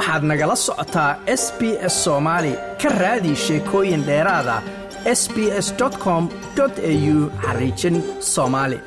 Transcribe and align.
waxaad 0.00 0.22
nagala 0.30 0.56
socotaa 0.66 1.10
s 1.42 1.44
b 1.58 1.60
s 1.92 1.94
soomaali 2.04 2.52
ka 2.82 2.88
raadi 3.02 3.32
sheekooyin 3.44 4.02
dheeraada 4.08 4.56
s 5.20 5.22
b 5.34 5.36
s 5.66 5.68
com 6.04 6.22
au 6.64 7.18
xariijin 7.44 7.96
soomaali 8.32 8.78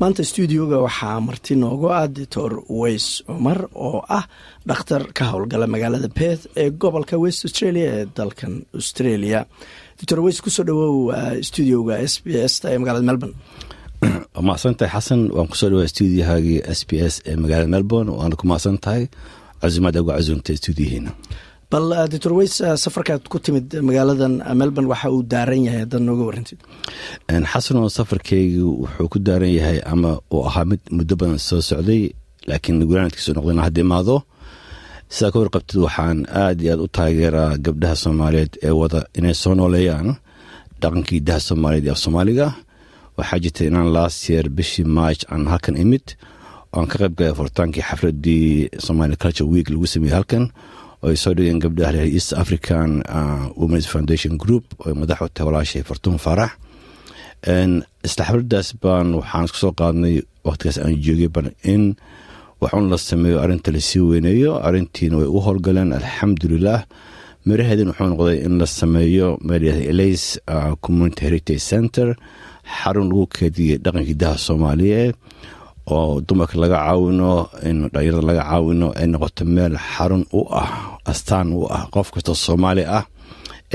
maanta 0.00 0.22
stuudioga 0.30 0.76
waxaa 0.86 1.20
marti 1.28 1.52
noogu 1.62 1.86
ah 1.98 2.06
doctor 2.18 2.50
weys 2.80 3.06
cumar 3.26 3.58
oo 3.86 3.98
ah 4.18 4.24
dhakhtar 4.68 5.02
ka 5.16 5.24
howlgala 5.32 5.66
magaalada 5.74 6.08
beth 6.18 6.42
ee 6.62 6.70
gobolka 6.82 7.16
west 7.24 7.40
australia 7.46 7.86
ee 7.98 8.04
dalkan 8.18 8.54
australia. 8.78 9.40
Doctor 9.98 10.18
weys 10.24 10.38
ku 10.44 10.50
soo 10.56 10.64
dhawow 10.68 10.96
stuudioga 11.48 11.94
s 12.12 12.14
b 12.24 12.26
s 12.52 12.54
ee 12.70 12.78
magaalada 12.80 13.06
melbourne 13.10 13.36
waa 14.34 14.42
mahadsantahay 14.48 14.90
xasan 14.94 15.20
waan 15.36 15.48
ku 15.50 15.56
soo 15.56 15.68
dhawaa 15.72 15.88
stuudiyahaagii 15.92 16.58
s 16.78 16.80
b 16.88 16.90
s 17.12 17.14
ee 17.28 17.36
magaalada 17.42 17.68
melbourne 17.74 18.10
waana 18.18 18.36
ku 18.36 18.44
mahadsan 18.50 18.76
tahay. 18.84 19.04
Casumaad 19.60 19.96
uga 19.96 20.12
casuumtay 20.18 20.56
stuudiyaheena 20.60 21.12
bal 21.70 21.86
doctor 22.12 22.32
weys 22.38 22.62
safarkaad 22.84 23.26
ku 23.32 23.38
timid 23.42 23.66
magaaladan 23.88 24.38
melbourne 24.60 24.88
waxa 24.92 25.08
uu 25.10 25.22
daaran 25.32 25.66
yahay 25.66 25.80
haddaad 25.82 26.02
nooga 26.08 26.22
warantid 26.28 26.58
xasanoo 27.52 27.88
safarkeygi 27.98 28.60
wuxuu 28.62 29.08
ku 29.12 29.18
daaran 29.18 29.50
yahay 29.58 29.78
ama 29.92 30.10
uu 30.30 30.42
ahaa 30.48 30.64
mid 30.70 30.82
muddo 30.96 31.14
badan 31.20 31.40
soo 31.48 31.60
socday 31.68 32.02
laakiin 32.48 32.84
gulaanadkiisu 32.88 33.30
noqdana 33.36 33.66
hadda 33.66 33.80
imaado. 33.86 34.16
Sidaa 35.14 35.30
ka 35.32 35.38
warqabtid 35.42 35.78
waxaan 35.86 36.18
aad 36.42 36.58
iyo 36.62 36.70
aad 36.74 36.80
u 36.86 36.88
taageeraa 36.98 37.50
gabdhaha 37.64 37.96
soomaaliyeed 38.04 38.52
ee 38.66 38.74
wada 38.80 39.00
inay 39.18 39.34
soo 39.42 39.54
nooleeyaan 39.58 40.08
dhaqankii 40.80 41.20
daha 41.28 41.40
soomaaliyeed 41.48 41.86
ee 41.88 41.94
af 41.94 42.00
soomaaliga 42.04 42.46
waxaa 43.18 43.38
jirta 43.42 43.62
inaan 43.68 43.88
last 43.96 44.28
year 44.30 44.44
bishii 44.56 44.84
march 44.98 45.22
aan 45.32 45.46
halkan 45.52 45.76
imid. 45.84 46.06
Oan 46.76 46.86
ka 46.90 46.96
qayb 47.02 47.14
galay 47.18 47.34
furitaankii 47.38 47.84
xafladii 47.88 48.68
somali 48.86 49.16
culture 49.22 49.48
week 49.54 49.68
lagu 49.72 49.86
sameeyey 49.86 50.14
halkan 50.18 50.44
oo 51.02 51.08
ay 51.12 51.16
soo 51.22 51.32
dhigeen 51.36 51.60
gabdhaha 51.62 51.92
reer 51.96 52.08
east 52.16 52.32
african 52.42 52.90
womens 53.60 53.86
foundation 53.92 54.32
group 54.42 54.64
oo 54.84 54.94
madax 55.00 55.20
u 55.24 55.28
tahay 55.34 55.46
walaashay 55.48 55.82
fartuun 55.88 56.18
faarax 56.24 56.52
isla 58.06 58.22
xafladaas 58.28 58.68
baan 58.82 59.08
waxaan 59.18 59.44
isku 59.46 59.58
soo 59.62 59.72
qaadnay 59.80 60.16
waqtigaas 60.46 60.78
aan 60.84 60.94
joogay 61.04 61.28
ban 61.34 61.48
in 61.72 61.84
waxun 62.62 62.86
la 62.92 62.96
sameeyo 63.10 63.38
arrinta 63.44 63.70
la 63.72 63.80
sii 63.88 64.00
weyneeyo. 64.10 64.52
Arrintiina 64.66 65.16
way 65.20 65.28
u 65.36 65.38
howlgaleen 65.46 65.90
alxamdulilah 65.98 66.80
miraheedin 67.46 67.88
wuxuu 67.90 68.08
noqday 68.12 68.38
in 68.46 68.54
la 68.60 68.66
sameeyo 68.80 69.28
meel 69.46 69.64
elays 69.92 70.24
community 70.84 71.20
heritage 71.26 71.62
center 71.72 72.08
xarun 72.78 73.06
lagu 73.10 73.26
keediyey 73.36 73.78
dhaqankii 73.84 74.16
daha 74.22 74.36
soomaaliyeed 74.46 75.14
oo 75.94 76.20
dumarka 76.26 76.56
laga 76.62 76.78
caawino 76.86 77.32
in 77.68 77.78
dhalinyarada 77.92 78.26
laga 78.30 78.42
caawino 78.50 78.88
ay 78.98 79.06
noqoto 79.12 79.42
meel 79.54 79.74
xarun 79.92 80.22
u 80.38 80.40
ah 80.62 80.70
astaan 81.10 81.48
u 81.54 81.62
ah 81.76 81.82
qof 81.94 82.10
kastoo 82.14 82.34
soomaali 82.46 82.82
ah 82.98 83.04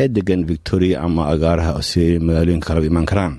ee 0.01 0.07
degan 0.15 0.41
victoria 0.51 0.95
ama 1.05 1.21
agaaraha 1.33 1.71
australia 1.79 2.19
magaalooyinka 2.27 2.67
kalaba 2.67 2.87
imaan 2.91 3.07
karaan. 3.11 3.35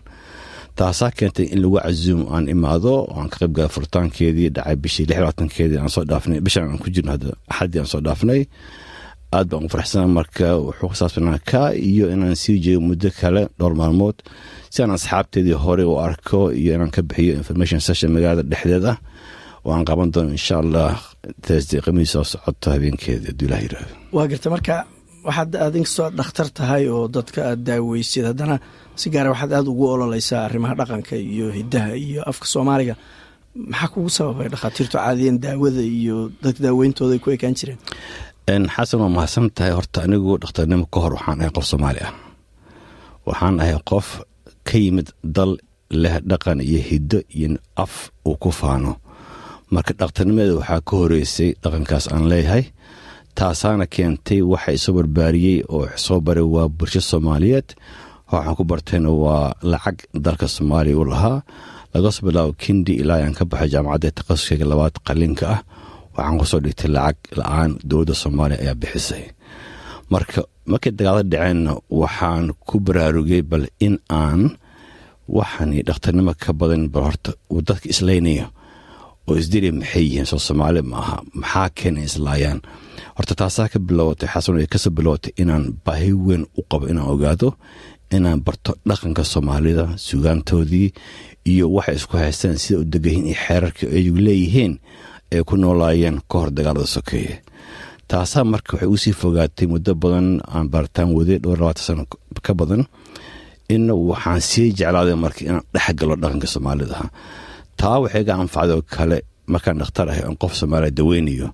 Taasaa 0.77 1.11
keentay 1.17 1.47
in 1.53 1.61
lagu 1.62 1.77
casuumo 1.84 2.25
aan 2.34 2.48
imaado 2.55 2.95
aan 3.17 3.28
ka 3.33 3.36
qayb 3.45 3.53
gala 3.56 3.69
furitaankeedii 3.75 4.48
dhacay 4.56 4.77
bishii 4.83 5.05
lix 5.08 5.19
labaatankeedii 5.20 5.78
aan 5.80 5.91
soo 5.95 6.05
dhaafnay 6.11 6.41
bishan 6.45 6.64
aan 6.69 6.78
ku 6.80 6.89
jirno 6.95 7.11
hadda 7.12 7.28
axaddii 7.53 7.80
aan 7.84 7.89
soo 7.92 8.00
dhaafnay 8.06 8.41
aad 9.37 9.47
baan 9.51 9.65
u 9.67 9.69
faraxsana 9.75 10.07
marka 10.19 10.47
wuxuu 10.67 10.89
ku 10.91 10.97
saabsanaa 11.01 11.39
ka 11.51 11.63
iyo 11.91 12.05
inaan 12.15 12.37
sii 12.43 12.59
jeego 12.65 12.81
muddo 12.89 13.09
kale 13.21 13.43
dhowr 13.59 13.75
maalmood 13.81 14.17
si 14.73 14.79
aan 14.83 14.93
asxaabteedii 14.97 15.59
hore 15.65 15.85
u 15.93 15.95
arko 16.09 16.39
iyo 16.61 16.71
inaan 16.77 16.93
ka 16.97 17.01
bixiyo 17.09 17.33
information 17.43 17.81
session 17.87 18.11
magaalada 18.17 18.43
dhexdeed 18.53 18.85
ah 18.93 18.99
oo 19.67 19.79
qaban 19.89 20.09
doono 20.15 20.31
insha 20.39 20.55
allah 20.63 20.91
thursday 21.45 21.81
qamiis 21.87 22.11
soo 22.15 22.25
socoto 22.33 22.67
habeenkeeda 22.75 23.27
hadduu 23.31 23.47
ilah 23.48 23.85
waa 24.17 24.27
garta 24.31 24.48
marka 24.55 24.75
waxaad 25.27 25.51
aad 25.65 25.75
inkastoo 25.79 26.09
dhakhtar 26.19 26.48
tahay 26.59 26.85
oo 26.95 27.05
dadka 27.17 27.41
aad 27.51 27.61
daaweysid. 27.69 28.25
Haddana 28.31 28.57
si 29.01 29.07
gaara 29.15 29.31
waxaad 29.35 29.53
aada 29.57 29.69
ugu 29.73 29.85
ololeysaa 29.95 30.41
arrimaha 30.47 30.75
dhaqanka 30.81 31.15
iyo 31.33 31.47
hiddaha 31.59 31.91
iyo 32.07 32.21
afka 32.31 32.47
soomaaliga. 32.53 32.95
Maxaa 33.71 33.89
kugu 33.95 34.11
sababay 34.17 34.48
dhakhaatiirtu 34.53 34.97
caadiyan 34.98 35.37
daawada 35.45 35.83
iyo 36.01 36.17
dadka 36.42 36.61
daaweyntooda 36.67 37.15
ku 37.23 37.29
ekaan 37.37 37.55
jireen 37.59 37.79
xasan 38.48 39.01
waa 39.01 39.08
mahadsan 39.17 39.51
tahay 39.55 39.73
horta 39.73 40.03
anigu 40.03 40.39
dhakhtarnimo 40.42 40.86
ka 40.92 40.98
hor 41.01 41.13
waxaan 41.14 41.41
ahay 41.41 41.51
qof 41.57 41.64
soomaali 41.70 42.01
ah. 42.08 42.13
Waxaan 43.27 43.61
ahay 43.61 43.77
qof 43.91 44.07
ka 44.69 44.77
yimid 44.79 45.08
dal 45.23 45.53
leh 45.91 46.17
dhaqan 46.30 46.58
iyo 46.61 46.80
hiddo 46.89 47.19
iyo 47.36 47.58
af 47.77 48.11
uu 48.27 48.36
ku 48.42 48.51
faano. 48.51 48.92
Marka 49.70 49.92
dhakhtarnimadeeda 50.01 50.58
waxaa 50.61 50.80
ka 50.89 50.95
horeysay 51.01 51.51
dhaqankaas 51.63 52.07
aan 52.13 52.25
leeyahay 52.30 52.64
taasaana 53.39 53.86
keentay 53.86 54.41
waxa 54.42 54.70
isoo 54.79 54.92
barbaariyey 54.98 55.63
oo 55.74 55.86
soo 55.97 56.20
baray 56.20 56.45
waa 56.55 56.69
bulsho 56.69 57.01
soomaaliyeed. 57.01 57.69
Waxaan 58.33 58.57
ku 58.59 58.64
bartayna 58.64 59.11
waa 59.24 59.55
lacag 59.63 59.98
dalka 60.24 60.47
soomaaliya 60.48 60.98
u 60.98 61.05
lahaa. 61.13 61.42
Laga 61.95 62.11
soo 62.14 62.27
bilaabo 62.27 62.53
kindi 62.63 62.92
ilaa 63.03 63.23
aan 63.23 63.35
ka 63.39 63.45
baxay 63.51 63.69
jaamacadda 63.73 64.11
takhasuskeyga 64.19 64.67
labaad 64.70 64.95
qalinka 65.07 65.47
ah 65.55 65.61
waxaan 66.17 66.36
ku 66.40 66.45
soo 66.50 66.61
dhigtay 66.64 66.90
lacag 66.96 67.18
la'aan 67.40 67.70
dowladda 67.89 68.14
soomaaliya 68.23 68.58
ayaa 68.62 68.80
bixisay. 68.83 69.24
Marka 70.12 70.40
markay 70.70 70.92
dagaalo 70.98 71.23
dhaceenna 71.33 71.73
waxaan 72.00 72.45
ku 72.68 72.74
baraarugay 72.86 73.42
bal 73.50 73.64
in 73.86 73.95
aan 74.23 74.40
waxani 75.36 75.78
dhakhtarnimo 75.86 76.33
ka 76.42 76.50
badan 76.61 76.84
bal 76.92 77.05
horta 77.08 77.30
uu 77.52 77.61
dadka 77.68 77.86
islaynayo 77.95 78.46
oo 79.28 79.34
isdiri 79.40 79.70
maxay 79.78 80.05
yihiin? 80.06 80.27
Soo 80.30 80.40
soomaali 80.46 80.80
ma 80.90 80.96
aha 81.02 81.17
maxaa 81.40 81.68
keena 81.77 82.00
islaayaan? 82.08 82.61
Horta 83.17 83.34
taasaa 83.40 83.68
ka 83.73 83.79
bilowatay 83.89 84.29
xasan 84.33 84.61
ay 84.61 84.68
ka 84.73 84.79
soo 84.83 84.92
bilowatay 84.96 85.33
inaan 85.42 85.64
baahi 85.84 86.11
weyn 86.27 86.44
u 86.58 86.62
qabo 86.70 86.84
inaan 86.92 87.08
ogaado 87.14 87.48
inaan 88.17 88.40
barto 88.46 88.70
dhaqanka 88.89 89.23
soomaalida 89.33 89.84
sugaantoodii 90.06 90.89
iyo 91.50 91.64
waxay 91.77 91.96
isku 91.98 92.14
haystaan 92.20 92.58
sida 92.62 92.79
u 92.83 92.84
degayihiin 92.92 93.27
iyo 93.33 93.36
xeerarka 93.46 93.84
ayagu 93.96 94.20
leeyihiin 94.27 94.73
ay 95.33 95.43
ku 95.48 95.57
noolaayeen 95.57 96.20
ka 96.31 96.35
hor 96.39 96.51
dagaalada 96.57 96.87
sokeeye 96.87 97.35
taasaa 98.09 98.45
marka 98.45 98.73
waxay 98.77 98.89
u 98.95 98.97
sii 99.03 99.15
fogaatay 99.20 99.67
muddo 99.73 99.93
badan 100.03 100.29
aan 100.55 100.67
baaritaan 100.73 101.11
waday 101.17 101.39
dhowr 101.43 101.59
labaatan 101.61 101.85
sano 101.87 102.03
ka 102.47 102.53
badan 102.61 102.83
in 103.75 103.91
waxaan 103.91 104.41
sii 104.51 104.69
jeclaaday 104.79 105.15
marka 105.25 105.41
inaan 105.48 105.65
dhex 105.75 105.95
galo 105.98 106.15
dhaqanka 106.23 106.47
soomaalida. 106.53 106.98
Taa 107.79 107.97
waxay 108.03 108.25
ga 108.29 108.35
anfacday 108.42 108.77
oo 108.77 108.83
kale 108.95 109.19
markaan 109.53 109.79
dhakhtar 109.81 110.09
ahay 110.11 110.25
oon 110.29 110.37
qof 110.42 110.53
soomaaliya 110.61 110.91
daweynayo 110.98 111.48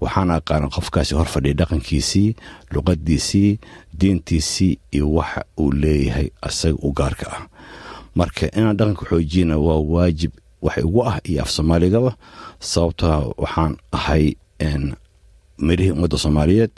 waxaan 0.00 0.30
aqaana 0.36 0.66
qofkaasi 0.74 1.12
hor 1.18 1.28
fadhiya 1.34 1.54
dhaqankiisii 1.60 2.28
luqadiisii 2.72 3.58
diintiisii 4.00 4.78
iyo 4.96 5.06
waxa 5.18 5.42
uu 5.60 5.72
leeyahay 5.82 6.28
asaga 6.42 6.78
u 6.86 6.92
gaarka 6.98 7.26
ah. 7.36 7.42
Marka 8.14 8.46
inaan 8.58 8.76
dhaqanka 8.78 9.04
xoojiyana 9.10 9.56
waa 9.66 9.80
waajib 9.92 10.32
wax 10.64 10.76
igu 10.84 11.00
ah 11.10 11.16
iyo 11.30 11.42
af 11.44 11.50
soomaaligaba 11.56 12.10
sababtoa 12.70 13.16
waxaan 13.42 13.72
ahay 13.96 14.24
mirihii 15.66 15.92
ummadda 15.96 16.18
soomaaliyeed 16.24 16.72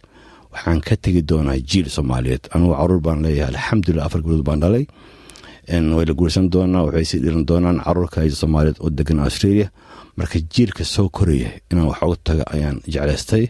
waxaan 0.52 0.80
ka 0.86 0.94
tegi 1.02 1.22
doonaa 1.30 1.58
jiil 1.70 1.88
soomaaliyeed. 1.96 2.44
Anugu 2.54 2.74
carruur 2.78 3.00
baan 3.06 3.22
leeyahay 3.24 3.54
alxamdulilah 3.54 4.04
afar 4.06 4.20
gabdhood 4.22 4.44
baan 4.48 4.60
dhalay. 4.62 4.84
Way 5.96 6.04
la 6.08 6.14
guursan 6.18 6.46
doonaa 6.54 6.82
waxay 6.86 7.04
sii 7.10 7.20
dhiran 7.24 7.44
doonaan 7.50 7.78
caruurka 7.84 8.20
soomaaliyeed 8.42 8.78
oo 8.84 8.90
degan 8.98 9.18
australia. 9.26 9.66
Marka 10.16 10.38
jiilka 10.52 10.84
soo 10.84 11.08
koraya 11.16 11.50
inaan 11.70 11.86
wax 11.90 12.00
uga 12.02 12.16
taga 12.28 12.44
ayaan 12.54 12.76
jeclaystay. 12.92 13.44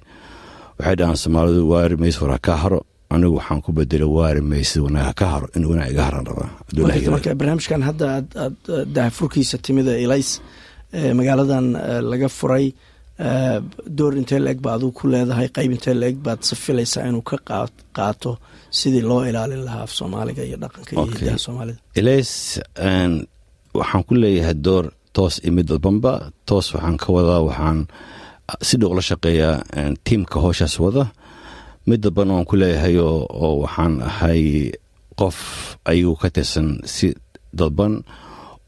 Waxay 0.79 0.97
dhahaan 0.99 1.17
soomaalidu 1.23 1.63
waari 1.73 1.97
maysa 2.03 2.21
war 2.23 2.33
ha 2.35 2.39
ka 2.47 2.53
haro 2.63 2.81
anigu 3.15 3.35
waxaan 3.39 3.61
ku 3.65 3.71
bedelay 3.79 4.11
waari 4.17 4.41
maysa 4.51 4.79
wanaag 4.87 5.05
ha 5.09 5.13
ka 5.21 5.27
haro 5.33 5.47
in 5.57 5.65
wanaag 5.71 5.91
iga 5.95 6.03
haran 6.09 6.25
rabaa 6.31 7.35
barnaamijkan 7.41 7.83
hadda 7.89 8.05
aad 8.45 8.57
daahfurkiisa 8.97 9.57
timida 9.67 9.93
elays 10.05 10.31
magaaladan 11.19 11.67
laga 12.13 12.29
furay 12.39 12.67
door 13.99 14.13
intee 14.21 14.39
la-eg 14.45 14.59
ba 14.65 14.71
aduu 14.77 14.91
ku 14.99 15.05
leedahay 15.13 15.49
qeyb 15.57 15.71
intee 15.77 15.95
la-eg 16.03 16.17
baad 16.27 16.41
safilaysaa 16.51 17.05
inuu 17.11 17.25
ka 17.31 17.37
qaato 17.99 18.33
sidii 18.79 19.05
loo 19.11 19.23
ilaalin 19.31 19.63
lahaa 19.67 19.83
af 19.87 19.93
soomaaliga 19.99 20.43
iyo 20.49 20.57
dhaqanka 20.63 20.91
iyo 20.95 21.05
hidaha 21.21 21.39
soomaalida. 21.47 21.79
Elays 22.01 22.31
waxaan 23.79 24.03
ku 24.09 24.13
leeyahay 24.23 24.55
door 24.67 24.85
toos 25.17 25.35
iyo 25.45 25.53
mid 25.57 25.69
toos 26.49 26.67
waxaan 26.75 26.97
ka 27.03 27.09
wadaa 27.17 27.41
waxaan 27.49 27.79
si 28.69 28.75
dhow 28.81 28.93
la 28.99 29.03
shaqeeyaa 29.11 29.57
tiimka 30.07 30.37
hooshaas 30.45 30.75
wada 30.85 31.05
mid 31.91 32.01
dadban 32.05 32.31
waan 32.35 32.47
ku 32.51 32.55
leeyahay 32.61 32.97
oo 32.99 33.51
waxaan 33.65 33.95
ahay 34.11 34.43
qof 35.21 35.37
ayagu 35.91 36.15
ka 36.23 36.29
tirsan 36.35 36.69
si 36.95 37.07
dadban 37.59 37.93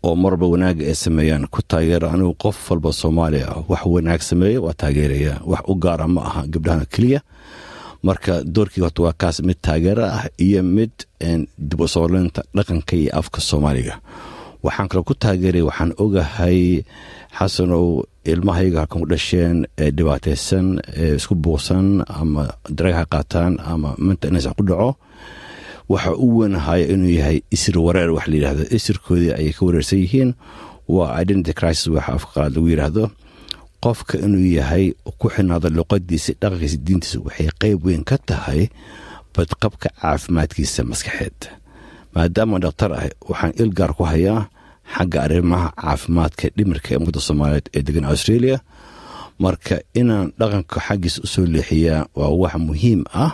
oo 0.06 0.14
marwalba 0.22 0.46
wanaaga 0.52 0.82
ay 0.90 0.94
sameeyaan. 1.04 1.44
Ku 1.54 1.60
taageera 1.70 2.06
anigu 2.14 2.34
qof 2.42 2.56
walba 2.70 2.90
soomaaliya 3.00 3.46
ah 3.54 3.60
wax 3.70 3.82
wanaag 3.94 4.22
sameeya 4.30 4.58
waa 4.64 4.74
taageeraya. 4.80 5.34
Wax 5.50 5.62
u 5.70 5.74
gaara 5.82 6.06
ma 6.14 6.20
aha 6.28 6.40
gabdhahana 6.52 6.86
keliya. 6.92 7.20
Marka 8.06 8.42
doorkii 8.54 8.82
horta 8.84 9.00
waa 9.06 9.14
kaas 9.20 9.36
mid 9.46 9.58
taageera 9.66 10.04
ah 10.18 10.24
iyo 10.46 10.62
mid 10.76 10.90
dib 11.68 11.80
u 11.80 11.86
soolinta 11.94 12.42
dhaqanka 12.56 12.94
iyo 12.96 13.10
afka 13.20 13.38
soomaaliga 13.40 13.94
waxaan 14.62 14.88
kale 14.90 15.02
ku 15.08 15.14
taageeray 15.22 15.62
waxaan 15.68 15.92
ogahay 15.98 16.84
xasanow 17.38 17.86
ilmahayga 18.32 18.86
ku 18.90 19.02
dhasheen 19.10 19.66
ee 19.82 19.90
dhibaataysan 19.96 20.66
ee 21.02 21.14
isku 21.18 21.34
buuqsan 21.34 21.86
ama 22.20 22.44
darag 22.76 23.06
qaataan 23.12 23.52
ama 23.72 23.90
minta 23.98 24.28
ins 24.30 24.46
ku 24.58 24.62
dhaco. 24.68 24.90
Waxa 25.92 26.14
u 26.14 26.26
weynahaya 26.38 26.86
inuu 26.94 27.10
yahay 27.18 27.38
isir 27.54 27.76
wareer 27.78 28.10
wax 28.16 28.26
la 28.30 28.34
yidhahdo 28.38 28.62
isirkoodii 28.76 29.32
ayay 29.38 29.52
ka 29.56 29.62
wareersan 29.66 29.98
yihiin. 30.04 30.30
Waa 30.88 31.18
identity 31.22 31.52
crisis 31.58 31.86
waxa 31.90 32.12
afqaad 32.18 32.54
lagu 32.54 32.68
yidhaahdo. 32.70 33.04
Qofka 33.82 34.14
inuu 34.22 34.46
yahay 34.58 34.94
ku 35.18 35.26
xinaado 35.34 35.68
luqadiisa 35.74 36.32
dhaqankiisa 36.40 36.78
diintiisa 36.86 37.18
waxay 37.26 37.48
qeyb 37.60 37.78
weyn 37.86 38.04
ka 38.06 38.16
tahay 38.28 38.70
badqabka 39.34 39.88
caafimaadkiisa 40.00 40.80
maskaxeed. 40.90 41.38
Maadaama 42.14 42.56
dhakhtar 42.62 42.90
ah 42.94 43.04
waxaan 43.30 43.52
ilgaar 43.62 43.92
ku 43.98 44.04
hayaa 44.06 44.46
xagga 44.96 45.18
arrimaha 45.26 45.68
caafimaadka 45.82 46.48
dhimirka 46.56 46.88
ee 46.94 46.96
ummadda 47.00 47.20
soomaaliyeed 47.20 47.66
ee 47.76 47.82
degan 47.86 48.04
australia. 48.04 48.58
Marka 49.38 49.74
inaan 50.00 50.32
dhaqanka 50.38 50.78
xaggiisa 50.86 51.18
u 51.24 51.26
soo 51.26 51.46
leexiyaa 51.54 52.06
waa 52.18 52.28
wax 52.42 52.54
muhiim 52.68 53.00
ah 53.24 53.32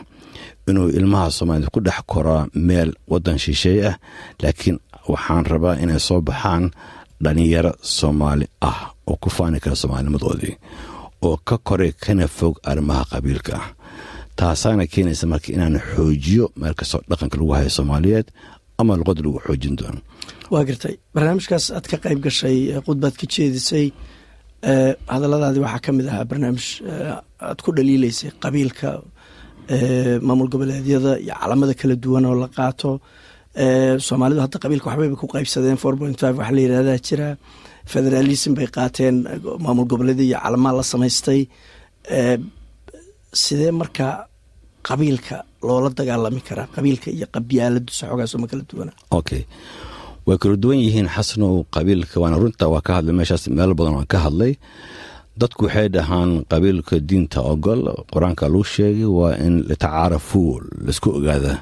inuu 0.69 0.89
ilmaha 0.99 1.31
soomaaliyed 1.31 1.71
ku 1.75 1.81
dhex 1.81 1.99
koraa 2.07 2.47
meel 2.55 2.91
wadan 3.11 3.39
shisheeye 3.39 3.87
ah 3.91 3.97
laakiin 4.43 4.79
waxaan 5.09 5.45
rabaa 5.53 5.75
inay 5.83 6.01
soo 6.09 6.21
baxaan 6.29 6.71
dhalinyaro 7.25 7.73
soomaali 7.83 8.47
ah 8.61 8.79
oo 9.07 9.17
ku 9.23 9.29
faani 9.31 9.61
kara 9.61 9.77
soomaalinimadoodii 9.77 10.55
oo 11.27 11.37
ka 11.49 11.57
koray 11.59 11.93
kana 11.93 12.29
fog 12.29 12.55
arrimaha 12.71 13.05
qabiilka 13.13 13.53
ah. 13.61 13.67
Taasaana 14.39 14.87
keenaysa 14.87 15.27
marka 15.27 15.49
inaan 15.53 15.81
xoojiyo 15.95 16.45
meel 16.57 16.75
kastoo 16.79 17.01
dhaqanka 17.11 17.37
lagu 17.37 17.53
hayo 17.53 17.71
soomaaliyeed 17.71 18.27
ama 18.81 18.95
luqada 19.01 19.21
lagu 19.27 19.39
xoojin 19.47 19.75
doono. 19.81 20.01
Waa 20.53 20.63
gartay. 20.69 20.95
Barnaamijkaas 21.15 21.65
aad 21.77 21.87
ka 21.91 21.97
qayb 22.05 22.21
gashay 22.27 22.59
khudbaad 22.87 23.15
ka 23.21 23.27
jeedisay 23.35 23.87
hadalladaadii 25.15 25.63
waxaa 25.67 25.83
ka 25.87 25.91
mid 25.99 26.07
ahaa 26.11 26.25
barnaamij 26.31 26.67
aad 27.49 27.59
ku 27.65 27.71
dhaliileysay 27.77 28.31
qabiilka 28.43 28.91
maamul 30.29 30.49
goboleedyada 30.53 31.13
iyo 31.25 31.35
calamada 31.43 31.75
kala 31.81 31.95
duwan 32.05 32.25
oo 32.31 32.37
la 32.43 32.49
qaato. 32.57 32.91
Soomaalidu 34.07 34.41
hadda 34.47 34.59
qabiilka 34.63 34.87
waxbayba 34.91 35.17
ku 35.21 35.27
qaybsadeen 35.35 35.77
four 35.83 35.95
point 36.01 36.17
five 36.23 36.37
waxa 36.39 36.55
la 36.57 36.61
yidhahdaa 36.65 36.99
jira. 37.07 37.29
Federalism 37.93 38.53
bay 38.59 38.69
qaateen 38.77 39.15
maamul 39.65 39.87
goboleedya 39.91 40.25
iyo 40.31 40.39
calamaa 40.45 40.73
la 40.79 40.83
samaystay. 40.93 41.41
Sidee 43.43 43.73
marka 43.81 44.28
qabiilka 44.87 45.37
loola 45.67 45.89
dagaalami 45.99 46.41
karaa 46.49 46.67
qabiilka 46.75 47.09
iyo 47.17 47.27
qabyaaladu 47.35 47.91
saxoogaasoo 47.99 48.39
ma 48.43 48.47
kala 48.51 48.63
duwana. 48.71 48.93
Okay 49.19 49.43
way 50.27 50.37
kala 50.43 50.57
duwan 50.63 50.79
yihiin 50.85 51.09
xasanow 51.15 51.55
qabiilka 51.75 52.17
waana 52.23 52.37
runta 52.43 52.65
waa 52.73 52.83
ka 52.87 52.93
hadlay 53.01 53.15
meeshaas 53.19 53.45
meel 53.57 53.73
badan 53.79 53.95
waan 53.99 54.07
ka 54.13 54.19
hadlay. 54.27 54.53
Dadku 55.41 55.63
waxay 55.67 55.89
dhahaan 55.95 56.31
qabiilka 56.53 56.95
diinta 57.09 57.39
ogol 57.53 57.81
qur'aanka 58.13 58.45
lagu 58.53 58.65
sheegay 58.75 59.07
waa 59.19 59.35
in 59.47 59.55
litacaarafu 59.71 60.43
la 60.85 60.91
isku 60.95 61.09
ogaada. 61.19 61.55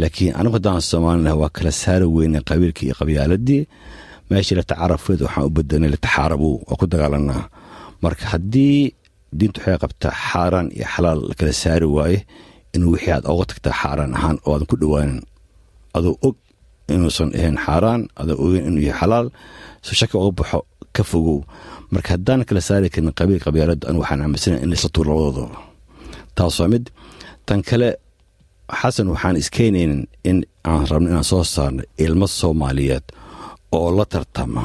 Laakiin 0.00 0.32
anigu 0.38 0.54
haddaan 0.56 0.80
soomaalina 0.90 1.32
waa 1.40 1.50
kala 1.56 1.70
saari 1.82 2.06
weyne 2.16 2.38
qabiilkii 2.48 2.86
iyo 2.88 2.94
qabyaaladii. 3.00 3.62
Meeshii 4.30 4.56
litacaarafeed 4.60 5.20
waxaan 5.26 5.44
u 5.48 5.50
bedelnay 5.56 5.90
litaxaarabu 5.94 6.50
waa 6.68 6.76
ku 6.80 6.86
dagaalanaa. 6.92 7.42
Marka 8.02 8.24
haddii 8.32 8.78
diintu 9.38 9.58
waxay 9.60 9.78
qabtaa 9.84 10.12
xaaraan 10.28 10.68
iyo 10.76 10.86
xalaal 10.94 11.18
la 11.28 11.34
kala 11.38 11.52
saari 11.62 11.86
waaye 11.96 12.18
inuu 12.74 12.90
wixii 12.94 13.12
aad 13.16 13.24
oga 13.32 13.44
tagtaa 13.50 13.74
xaaraan 13.82 14.12
ahaan 14.18 14.36
oo 14.46 14.52
aadan 14.54 14.66
ku 14.70 14.76
dhowaanin 14.82 15.20
adoo 15.96 16.14
og 16.26 16.36
inuusan 16.94 17.30
ahayn 17.38 17.56
xaaraan 17.66 18.00
adoo 18.20 18.36
ogeyn 18.44 18.64
inuu 18.68 18.82
yahay 18.88 18.98
xalaal 19.00 19.26
so 19.86 19.90
shaki 19.98 20.14
oga 20.20 20.32
baxo 20.38 20.58
ka 20.96 21.02
fogow. 21.10 21.38
Marka 21.92 22.08
haddaan 22.14 22.40
kala 22.48 22.60
saari 22.68 22.88
karin 22.94 23.12
qabiil 23.18 23.40
qabyaalada 23.46 23.84
anu 23.88 23.98
waxaan 24.02 24.20
aaminsana 24.24 24.56
in 24.64 24.68
laisla 24.72 24.88
tuuro 24.94 25.10
labadooda. 25.18 25.58
Taas 26.36 26.56
waa 26.60 26.68
mid 26.72 26.84
tan 27.46 27.60
kale 27.68 27.88
xasan 28.80 29.06
waxaan 29.14 29.36
iskeenaynin 29.42 30.02
in 30.30 30.38
aan 30.70 30.84
rabno 30.90 31.08
inaan 31.12 31.26
soo 31.32 31.44
saarno 31.54 31.82
ilmo 32.04 32.26
soomaaliyeed 32.40 33.06
oo 33.76 33.88
la 33.98 34.04
tartama 34.12 34.62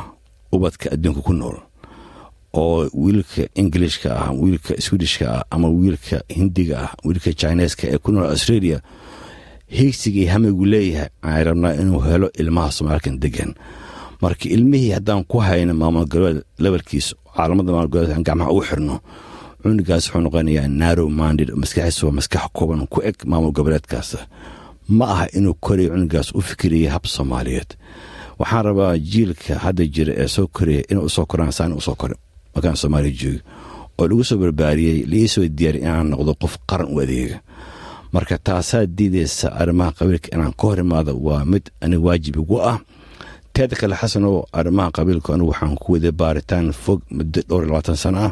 ubadka 0.55 0.85
adduunka 0.95 1.21
ku 1.27 1.33
nool 1.39 1.57
oo 2.53 2.89
wiilka 2.93 3.43
ingilishka 3.55 4.09
ah 4.21 4.31
wiilka 4.41 4.81
swedishka 4.81 5.25
ah 5.35 5.43
ama 5.49 5.67
wiilka 5.69 6.21
hindiga 6.29 6.75
ah 6.85 6.91
wiilka 7.05 7.33
chineska 7.33 7.87
ee 7.93 7.97
ku 7.97 8.11
nool 8.11 8.25
australia 8.29 8.81
higsigii 9.67 10.25
hamigu 10.25 10.65
leeyahay 10.65 11.09
aan 11.23 11.43
rabnaa 11.43 11.73
inuu 11.73 11.99
helo 11.99 12.31
ilmaha 12.39 12.71
soomaalkan 12.71 13.19
degan 13.19 13.53
marka 14.21 14.49
ilmihii 14.49 14.91
haddaan 14.91 15.23
ku 15.23 15.37
hayno 15.39 15.73
maamul 15.73 16.05
goboleed 16.05 16.43
lebalkiisa 16.59 17.15
caalamada 17.35 17.71
maamul 17.71 18.11
aan 18.13 18.23
gacmaha 18.23 18.51
ugu 18.51 18.63
xirno 18.69 18.99
cunugaas 19.61 20.05
wuxuu 20.07 20.21
noqonayaa 20.21 20.67
narrow 20.67 21.09
minded 21.09 21.49
maskaxiisa 21.61 22.05
waa 22.07 22.15
maskax 22.19 22.43
kooban 22.53 22.87
ku 22.87 23.01
eg 23.09 23.15
maamul 23.25 23.51
goboleedkaas. 23.51 24.09
Ma 24.97 25.05
aha 25.13 25.25
inuu 25.37 25.53
korayo 25.65 25.89
cunugaas 25.93 26.31
u 26.37 26.41
fikiraya 26.41 26.91
hab 26.91 27.05
soomaaliyeed. 27.05 27.69
Waxaan 28.39 28.63
rabaa 28.65 28.97
jiilka 28.97 29.55
hadda 29.63 29.83
jira 29.95 30.13
ee 30.17 30.27
soo 30.27 30.47
koraya 30.47 30.81
inay 30.91 31.03
u 31.03 31.09
soo 31.09 31.25
koraan 31.25 31.51
saan 31.51 31.73
u 31.73 31.81
soo 31.81 31.95
kore 31.95 32.15
markaan 32.57 32.77
soomaaliya 32.81 33.13
joogo 33.21 33.41
oo 33.99 34.05
lagu 34.09 34.23
soo 34.29 34.37
barbaariyey 34.41 35.05
laii 35.11 35.27
soo 35.33 35.45
diyaariy 35.57 35.81
inaan 35.85 36.09
noqdo 36.11 36.33
qof 36.41 36.53
qaran 36.69 36.89
u 36.93 36.99
adeega. 37.03 37.37
Marka 38.13 38.37
taasaa 38.47 38.85
diidaysa 38.97 39.47
arrimaha 39.61 39.91
qabiilka 39.97 40.27
inaan 40.35 40.53
ka 40.59 40.63
hor 40.67 40.79
imaado 40.79 41.11
waa 41.27 41.45
mid 41.45 41.65
aniga 41.83 42.03
waajib 42.07 42.35
igu 42.41 42.57
ah. 42.71 42.77
Teeda 43.53 43.75
kale 43.79 43.95
xasanow 44.01 44.35
arrimaha 44.59 44.89
qabiilka 44.97 45.33
anigu 45.33 45.49
waxaan 45.51 45.75
ku 45.81 45.87
waday 45.93 46.11
baaritaan 46.21 46.67
fog 46.83 46.99
muddo 47.17 47.39
dhowr 47.49 47.63
labaatan 47.67 47.97
sano 48.03 48.17
ah. 48.27 48.31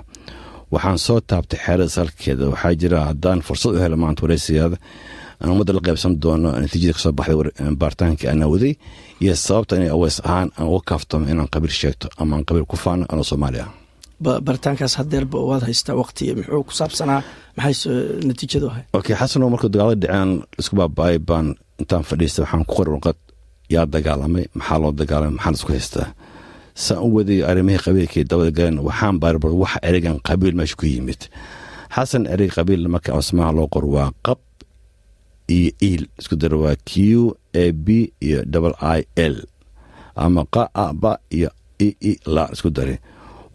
Waxaan 0.73 0.97
soo 1.05 1.19
taabtay 1.29 1.59
xeerada 1.65 1.89
salkeeda 1.95 2.45
waxaa 2.53 2.73
jira 2.81 2.99
haddaan 3.09 3.39
fursad 3.47 3.73
u 3.75 3.79
helo 3.83 3.97
maanta 3.97 4.21
waraysigaada 4.23 4.77
aan 5.41 5.49
ummadda 5.51 5.73
la 5.73 5.81
qaybsan 5.87 6.13
doono 6.23 6.49
natiijada 6.61 6.93
ka 6.93 6.99
soo 7.03 7.11
baxday 7.17 7.35
baaritaankii 7.81 8.27
aanaa 8.29 8.47
waday 8.53 8.73
iyo 9.23 9.33
sababta 9.35 9.75
inay 9.75 9.89
aweys 9.95 10.17
ahaan 10.27 10.49
aan 10.57 10.67
uga 10.71 10.81
kaaftamo 10.89 11.25
inaan 11.31 11.49
qabiil 11.53 11.73
sheegto 11.81 12.07
ama 12.21 12.35
aan 12.37 12.45
qabiil 12.47 12.65
ku 12.71 12.75
faano 12.83 13.03
anoo 13.11 13.23
soomaali 13.31 13.59
ah 13.65 13.69
baritaankaas 14.19 14.95
hadeerba 14.99 15.37
waad 15.49 15.63
haystaa 15.67 15.95
waqti 16.01 16.23
muxuu 16.37 16.63
ku 16.67 16.71
saabsanaa? 16.79 17.21
Maxay 17.57 17.75
natiijadu 18.27 18.67
ahay 18.71 18.83
okay 18.97 19.15
xasanow 19.15 19.49
markuu 19.53 19.69
dagaalada 19.73 20.07
dhaceen 20.07 20.31
isku 20.59 20.73
baaba-ay 20.79 21.17
baan 21.19 21.47
intaan 21.81 22.03
fadhiistay. 22.09 22.41
Waxaan 22.43 22.63
ku 22.67 22.73
qori 22.77 22.89
warqad 22.95 23.17
yaa 23.73 23.85
dagaalamay 23.95 24.45
maxaa 24.57 24.79
loo 24.81 24.91
dagaalamay 25.01 25.35
maxaa 25.37 25.51
la 25.51 25.57
isku 25.59 25.71
haystaa? 25.75 26.07
Saan 26.83 26.99
u 27.05 27.07
waday 27.15 27.39
arrimihii 27.49 27.83
qabiilkii 27.85 28.23
dabada 28.29 28.51
galeen 28.57 28.77
waxaan 28.87 29.15
baarbar 29.21 29.51
waxa 29.63 29.79
ereygan 29.87 30.17
qabiil 30.27 30.55
meesha 30.59 30.75
ku 30.79 30.85
yimid. 30.93 31.21
Xasan 31.95 32.23
erey 32.33 32.49
qabiil 32.55 32.87
marka 32.93 33.11
asmaha 33.19 33.51
loo 33.57 33.67
qor 33.73 33.85
waa 33.95 34.09
qab 34.25 34.39
iyo 35.55 35.71
iil. 35.89 36.03
Isku 36.19 36.35
dara 36.41 36.57
waa 36.63 36.75
q 36.89 36.91
a 37.53 37.63
b 37.85 37.87
iyo 38.27 38.39
double 38.53 38.75
i 38.97 39.01
l. 39.15 39.35
Ama 40.15 40.43
qa 40.53 40.63
a 40.73 40.85
ba 41.01 41.11
iyo 41.37 41.49
i 41.79 41.87
i 42.09 42.11
la 42.35 42.43
isku 42.53 42.69
dari 42.77 42.95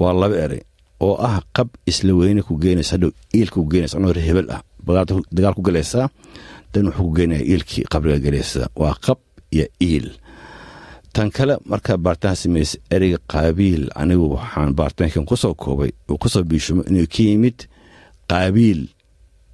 waa 0.00 0.12
laba 0.20 0.36
erey 0.44 0.62
oo 1.04 1.14
ah 1.28 1.40
qab 1.56 1.68
isla 1.90 2.12
weyne 2.18 2.42
ku 2.42 2.54
geenaysa 2.62 2.92
hadhow 2.96 3.12
iilka 3.36 3.56
ku 3.60 3.68
geenaysa 3.72 3.96
anoo 3.98 4.12
hebel 4.28 4.48
ah. 4.56 4.62
Dagaal 5.36 5.54
ku 5.54 5.62
galaysaa 5.62 6.08
dan 6.72 6.86
wuxuu 6.88 7.04
ku 7.08 7.12
geenaya 7.16 7.44
iilkii 7.44 7.84
qabriga 7.92 8.18
galaysa. 8.18 8.68
Waa 8.80 8.96
qab 9.04 9.18
iyo 9.52 9.66
iil. 9.80 10.06
Tan 11.12 11.28
kale 11.30 11.58
markaa 11.68 11.96
baaritaan 12.04 12.36
samaysa 12.36 12.78
ereyga 12.90 13.18
qaabiil. 13.32 13.90
Anigu 13.94 14.26
waxaan 14.34 14.72
baaritaankan 14.78 15.24
ku 15.28 15.36
soo 15.36 15.54
koobay 15.54 15.92
uu 16.08 16.18
ku 16.18 16.28
soo 16.32 16.42
biishumo 16.48 16.82
inuu 16.88 17.06
ka 17.06 17.22
yimid 17.22 17.58
qaabiil. 18.30 18.88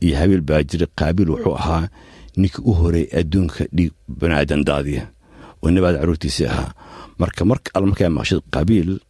Iyo 0.05 0.15
habiil 0.21 0.43
baa 0.49 0.63
jira 0.63 0.87
qaabiil 0.99 1.29
wuxuu 1.35 1.55
ahaa 1.59 1.89
ninkii 2.37 2.63
u 2.65 2.73
horey 2.79 3.07
adduunka 3.19 3.65
dhiig 3.77 3.93
banaadan 4.09 4.63
daadiya 4.69 5.05
oo 5.63 5.71
nabaad 5.71 5.97
caruurtiisii 6.01 6.47
ahaa. 6.53 6.71
Marka 7.19 7.43
marka 7.45 7.69
al 7.75 7.85
markaa 7.91 8.11
maqshid 8.13 8.41
qaabiil 8.55 9.01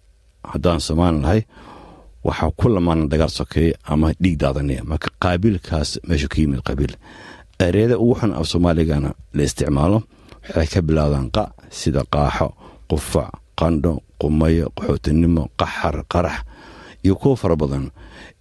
haddaan 0.53 0.81
soomaali 0.87 1.19
nahay 1.25 1.41
waxaa 2.27 2.51
ku 2.59 2.69
lamaana 2.75 3.07
dagaal 3.13 3.31
sokeeye 3.39 3.73
ama 3.93 4.13
dhiig 4.23 4.37
daadaniya 4.43 4.83
marka 4.91 5.09
qaabiilkaas 5.23 5.91
meeshuu 6.09 6.29
ka 6.33 6.39
yimid 6.41 6.61
qabiil. 6.69 6.93
Ereeda 7.67 7.97
ugu 7.99 8.15
xun 8.21 8.33
af 8.39 8.45
soomaaligana 8.53 9.11
la 9.37 9.43
isticmaalo. 9.49 9.99
Waxay 10.57 10.67
ka 10.73 10.81
bilaabdaan 10.89 11.29
qa 11.37 11.45
sida 11.71 12.03
qaaxo 12.15 12.47
qufac 12.91 13.31
qandho 13.61 13.93
qumayo 14.21 14.67
qaxootinimo 14.77 15.43
qaxar 15.61 15.97
qarax 16.13 16.39
iyo 17.05 17.15
kuwo 17.21 17.35
fara 17.41 17.57
badan. 17.57 17.91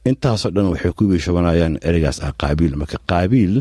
Intaasoo 0.09 0.51
dhan 0.55 0.67
waxay 0.74 0.91
ku 0.97 1.03
biishobanayaan 1.09 1.77
ereygaas 1.88 2.17
ah 2.25 2.33
qaabiil 2.41 2.75
marka 2.81 2.97
qaabiil 3.09 3.55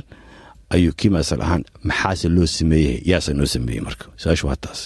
ayuu 0.75 0.93
kimasal 1.01 1.41
ahaan 1.45 1.63
maxaase 1.89 2.29
loo 2.37 2.47
sameeyey? 2.47 2.97
Yaase 3.11 3.33
noo 3.39 3.47
sameeyey 3.47 3.81
marka? 3.87 4.05
Su'aashu 4.21 4.47
waa 4.49 4.57
taas 4.65 4.81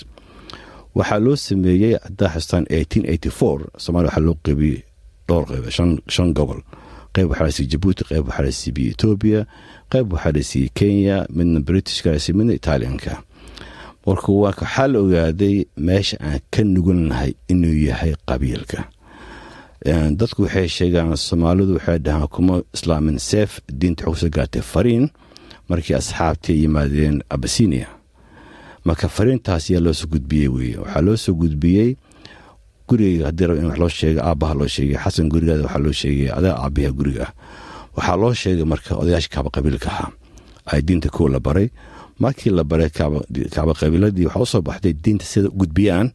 waxaa 0.99 1.19
loo 1.25 1.37
sameeyey 1.37 1.95
haddaa 2.05 2.31
xistaan 2.35 2.65
somalia 3.85 4.09
waxaa 4.09 4.25
loo 4.27 4.37
qeybiyey 4.45 4.83
dhowr 5.29 5.45
qeyb 5.51 5.65
shan 6.15 6.29
gobol. 6.39 6.61
Qeyb 7.15 7.29
waxaa 7.31 7.45
la 7.49 7.53
siiyey 7.57 7.71
jabuuti 7.73 8.03
qeyb 8.11 8.25
waxaa 8.29 8.45
la 8.47 8.53
siiyey 8.61 8.91
etoobiya 8.95 9.41
qeyb 9.93 10.07
waxaa 10.13 10.33
la 10.37 10.43
siiyey 10.51 10.71
kenya 10.79 11.17
midna 11.37 11.61
britishka 11.61 12.13
la 12.13 12.19
siiyey 12.19 12.39
midna 12.39 12.53
italianka. 12.61 13.13
Warka 14.07 14.33
waxaa 14.33 14.87
la 14.93 14.99
ogaaday 15.05 15.57
meesha 15.77 16.17
aan 16.21 16.41
ka 16.51 16.63
nugulnahay 16.65 17.33
inuu 17.53 17.77
yahay 17.89 18.15
qabiilka. 18.29 18.81
Dadku 20.19 20.43
waxay 20.43 20.69
sheegaan 20.69 21.17
soomaalidu 21.17 21.73
waxay 21.79 21.99
dhahaan 21.99 22.29
kuma 22.29 22.63
islaamin 22.75 23.19
seef 23.19 23.61
diinta 23.81 24.05
ku 24.05 24.15
soo 24.17 24.29
gaartay 24.37 24.63
fariin 24.63 25.09
markii 25.69 25.95
asxaabtii 26.01 26.63
yimaadeen 26.63 27.23
abasinia 27.31 27.87
marka 28.87 29.09
fariintaas 29.09 29.71
yaa 29.71 29.81
loo 29.85 29.93
soo 30.01 30.09
gudbiyey 30.13 30.49
weye 30.49 30.77
waxaa 30.83 31.01
loo 31.07 31.17
soo 31.17 31.35
gudbiyey 31.41 31.91
gurigayga 32.89 33.27
haddii 33.29 33.47
raba 33.47 33.61
in 33.61 33.67
wax 33.71 33.79
loo 33.79 33.89
sheegay 33.89 34.23
aabbaha 34.29 34.55
loo 34.55 34.69
sheegay 34.75 34.97
xasan 35.05 35.29
gurigaada 35.33 35.63
waxaa 35.67 35.79
loo 35.85 35.93
sheegay 36.01 36.29
adaa 36.39 36.55
aabbaha 36.65 36.91
guriga 36.99 37.23
ah. 37.29 37.33
Waxaa 37.97 38.17
loo 38.23 38.33
sheegay 38.35 38.65
marka 38.73 38.91
odayaasha 39.01 39.29
kaaba 39.35 39.51
qabiilka 39.55 39.89
ahaa 39.93 40.11
ay 40.73 40.81
diinta 40.87 41.09
kow 41.09 41.29
la 41.29 41.41
baray. 41.41 41.69
Markii 42.23 42.51
la 42.51 42.65
baray 42.65 42.91
kaaba 43.55 43.73
qabiiladii 43.81 44.27
waxaa 44.27 44.41
u 44.43 44.47
soo 44.53 44.63
baxday 44.69 44.93
diinta 45.05 45.25
sida 45.25 45.49
gudbiyaan. 45.61 46.09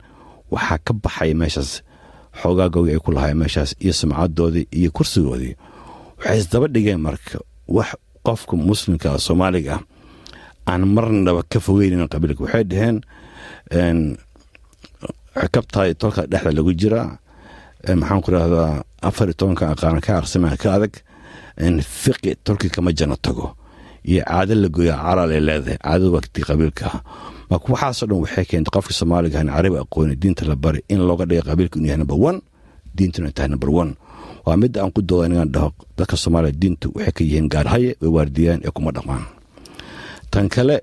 Waxaa 0.53 0.77
ka 0.85 0.93
baxay 1.03 1.33
meeshaas 1.33 1.71
xoogaagoogi 2.41 2.91
ay 2.95 2.99
ku 3.03 3.11
lahaayeen 3.11 3.37
meeshaas 3.41 3.75
iyo 3.83 3.93
sumcadoodii 3.93 4.67
iyo 4.79 4.89
kursigoodii. 4.91 5.55
Waxay 6.19 6.37
isdaba 6.41 6.67
dhigeen 6.73 7.01
marka 7.01 7.37
wax 7.67 7.89
qofka 8.25 8.55
muslimka 8.55 9.19
soomaaliga 9.19 9.73
ah 9.75 9.81
aan 10.69 10.83
marnaba 10.95 11.41
ka 11.51 11.59
fogeynin 11.65 12.07
qabiilka 12.13 12.41
waxay 12.45 12.63
dhaheen 12.71 12.97
kabtahay 15.53 15.91
tolka 16.01 16.21
dhexda 16.31 16.51
lagu 16.57 16.71
jiraa 16.81 17.09
maxaan 17.99 18.21
ku 18.23 18.29
rahdaa 18.31 18.83
afar 19.01 19.27
iyo 19.27 19.35
tobanka 19.39 19.63
aqaana 19.73 19.99
ka 20.05 20.11
aqsama 20.21 20.55
ka 20.61 20.69
adag 20.77 20.93
fiqi 22.01 22.31
tolki 22.45 22.69
kama 22.69 22.91
jano 22.97 23.15
tago. 23.25 23.55
Iyo 24.03 24.23
caado 24.27 24.53
la 24.55 24.67
gooya 24.75 24.95
caraal 24.99 25.31
ay 25.31 25.41
leedahay 25.47 25.77
caadada 25.83 26.09
waa 26.13 26.23
tii 26.33 26.43
qabiilka 26.49 26.83
ah. 26.91 26.99
Marka 27.49 27.67
waxaasoo 27.73 28.07
dhan 28.09 28.19
waxay 28.23 28.45
keentay 28.49 28.71
qofka 28.75 28.93
soomaaliga 28.99 29.39
aan 29.39 29.49
carabi 29.55 29.77
aqooni 29.83 30.15
diinta 30.21 30.43
la 30.49 30.55
bari 30.55 30.79
in 30.91 30.99
looga 31.07 31.25
dhiga 31.29 31.43
qabiilka 31.49 31.75
inuu 31.79 31.87
yahay 31.91 31.99
number 32.03 32.17
one 32.29 32.39
diintuna 32.95 33.31
tahay 33.35 33.49
number 33.53 33.69
one. 33.81 33.91
Waa 34.45 34.57
midda 34.61 34.79
aan 34.83 34.91
ku 34.95 35.01
dooda 35.01 35.27
inaan 35.27 35.51
dhaho 35.55 35.69
dadka 35.97 36.15
soomaaliya 36.23 36.55
diintu 36.61 36.87
waxay 36.95 37.11
ka 37.17 37.21
yihiin 37.23 37.47
gaarhaye 37.53 37.89
way 38.01 38.09
waardiyaan 38.15 38.59
ee 38.67 38.71
kuma 38.75 38.91
dhaqmaan 38.95 39.23
tan 40.33 40.45
kale 40.53 40.75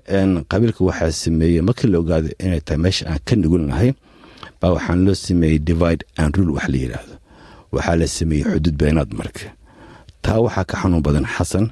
qabiilka 0.51 0.81
waxaa 0.89 1.11
sameeyey 1.23 1.61
markii 1.67 1.89
la 1.91 1.97
ogaaday 2.03 2.33
inay 2.45 2.61
tahay 2.65 2.79
meesha 2.83 3.03
aan 3.11 3.19
ka 3.27 3.33
nugulnahay 3.41 3.89
baa 4.59 4.71
waxaan 4.75 4.99
loo 5.05 5.15
sameeyey 5.27 5.59
divide 5.67 6.03
and 6.21 6.31
rule 6.37 6.51
wax 6.57 6.67
la 6.73 6.77
yidhaahdo 6.83 7.15
waxaa 7.75 7.95
la 8.01 8.07
sameeyey 8.17 8.43
xuduud 8.51 8.75
beenaad 8.81 9.11
marka. 9.19 9.47
Taa 10.23 10.39
waxaa 10.45 10.65
ka 10.69 10.75
xanuun 10.81 11.01
badan 11.07 11.25
xasan 11.35 11.65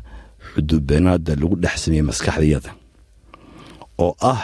xuduud 0.51 0.83
beenaada 0.89 1.33
lagu 1.41 1.55
dhex 1.63 1.75
sameeyey 1.83 2.05
maskaxdayada 2.09 2.71
oo 4.05 4.13
ah 4.31 4.41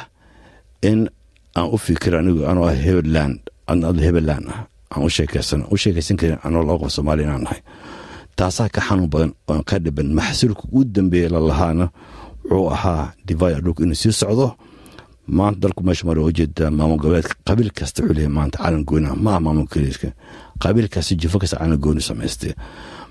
in 0.89 1.00
aan 1.58 1.68
u 1.75 1.77
fikiro 1.86 2.15
anigu 2.20 2.42
anoo 2.50 2.65
ah 2.72 2.75
heberland 2.86 3.39
ad 3.68 4.00
heberland 4.06 4.46
ah 4.54 4.60
aan 4.94 5.01
u 5.08 5.10
sheekaysan 5.18 5.62
u 5.74 5.75
sheekaysan 5.82 6.15
karin 6.20 6.39
anoo 6.48 6.62
laba 6.68 6.77
qof 6.82 6.92
soomaaliya 6.96 7.27
inaan 7.27 7.44
nahay. 7.48 7.62
Taasaa 8.38 8.70
ka 8.75 8.82
xanuun 8.88 9.10
badan 9.13 9.32
oon 9.50 9.63
ka 9.70 9.75
dhiban 9.84 10.08
maxsuulka 10.18 10.63
ugu 10.68 10.84
dambeeyey 10.96 11.30
lalahaana 11.36 11.86
wuxuu 12.49 12.69
ahaa 12.75 13.13
divide 13.27 13.61
dhulku 13.63 13.83
inuu 13.83 13.95
sii 13.95 14.11
socdo. 14.11 14.55
Maanta 15.27 15.59
dalku 15.59 15.81
meesha 15.83 16.05
mara 16.07 16.21
ujeeda 16.21 16.69
maamul 16.71 16.97
goboleedka 17.01 17.33
qabiil 17.47 17.71
kasta 17.77 18.03
wuxuu 18.03 18.13
leeyahay 18.15 18.33
maanta 18.37 18.57
calan 18.63 18.83
gooni 18.85 19.07
ah 19.09 19.15
ma 19.15 19.35
ah 19.35 19.39
maamul 19.45 19.67
keliiska 19.67 20.09
qabiil 20.63 20.87
kasta 20.93 21.15
jifo 21.21 21.37
kasta 21.41 21.57
calan 21.57 21.77
gooni 21.83 22.01
samaystay 22.01 22.53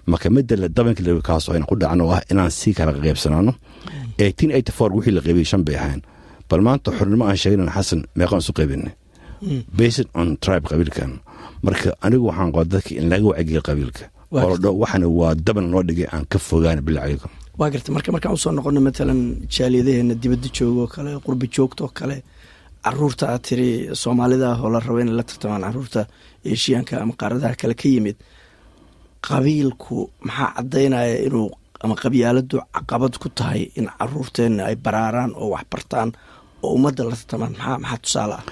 marka 0.07 0.31
midda 0.31 0.55
la 0.57 0.69
dabanka 0.69 1.03
la 1.03 1.21
kaas 1.29 1.49
ayna 1.51 1.67
ku 1.67 1.75
dhacan 1.81 2.01
oo 2.05 2.11
ah 2.15 2.23
inaan 2.31 2.51
sii 2.51 2.73
kala 2.75 2.93
qaybsanaano. 2.93 3.53
eighteen 4.19 4.51
eighty 4.57 4.71
four 4.73 4.91
wixii 4.95 5.11
la 5.17 5.21
qaybiyey 5.27 5.45
shan 5.51 5.63
bay 5.67 5.75
ahayn 5.77 6.01
bal 6.49 6.61
maanta 6.67 6.89
xornimo 6.99 7.25
aan 7.27 7.37
sheegnan 7.43 7.69
xasan 7.75 8.01
meeqaan 8.17 8.39
isu 8.45 8.53
qaybinay. 8.59 8.93
Based 9.79 10.07
on 10.15 10.37
tribe 10.41 10.65
qabiilkan. 10.71 11.11
Marka 11.65 11.91
anigu 12.05 12.25
waxaan 12.31 12.49
qaba 12.55 12.65
dadka 12.65 12.91
in 13.01 13.09
laga 13.11 13.27
wacigiya 13.31 13.61
qabiilka. 13.69 14.05
Oladho 14.31 14.71
waxana 14.83 15.07
waa 15.19 15.35
daban 15.35 15.67
loo 15.73 15.83
dhigay 15.83 16.07
aan 16.15 16.25
ka 16.33 16.39
fogaan 16.39 16.79
bilacayga 16.87 17.27
waa 17.59 17.71
garta 17.73 17.93
marka 17.95 18.11
markaan 18.15 18.35
u 18.35 18.39
soo 18.43 18.53
noqono 18.57 18.81
matalan 18.87 19.21
jaaliyadaheena 19.55 20.15
dibadda 20.23 20.49
joogoo 20.57 20.87
kale 20.95 21.11
qurbi 21.27 21.47
joogtoo 21.57 21.89
kale 21.99 22.17
carruurta 22.85 23.39
tiri 23.47 23.69
soomaalida 24.03 24.49
oo 24.63 24.69
la 24.75 24.79
rabo 24.81 24.99
inay 25.01 25.15
la 25.19 25.23
tartamaan 25.29 25.63
carruurta 25.67 26.01
eshiyaanka 26.53 26.93
ama 27.03 27.15
qaaradaha 27.21 27.55
kale 27.61 27.75
ka 27.81 27.87
yimid 27.95 28.17
qabiilku 29.27 29.97
maxaa 30.27 30.51
caddaynaya 30.57 31.17
inuu 31.27 31.49
ama 31.85 31.95
qabyaaladu 32.03 32.57
caqabad 32.75 33.15
ku 33.23 33.29
tahay 33.39 33.63
in 33.79 33.87
caruurteenna 33.99 34.63
ay 34.69 34.77
baraaraan 34.85 35.33
oo 35.41 35.49
wax 35.55 35.65
bartaan 35.73 36.11
oo 36.63 36.71
ummadda 36.77 37.03
la 37.05 37.17
tartamaan? 37.17 37.53
Maxaa 37.57 37.79
maxaa 37.79 37.99
tusaale 38.05 38.35
ah? 38.39 38.45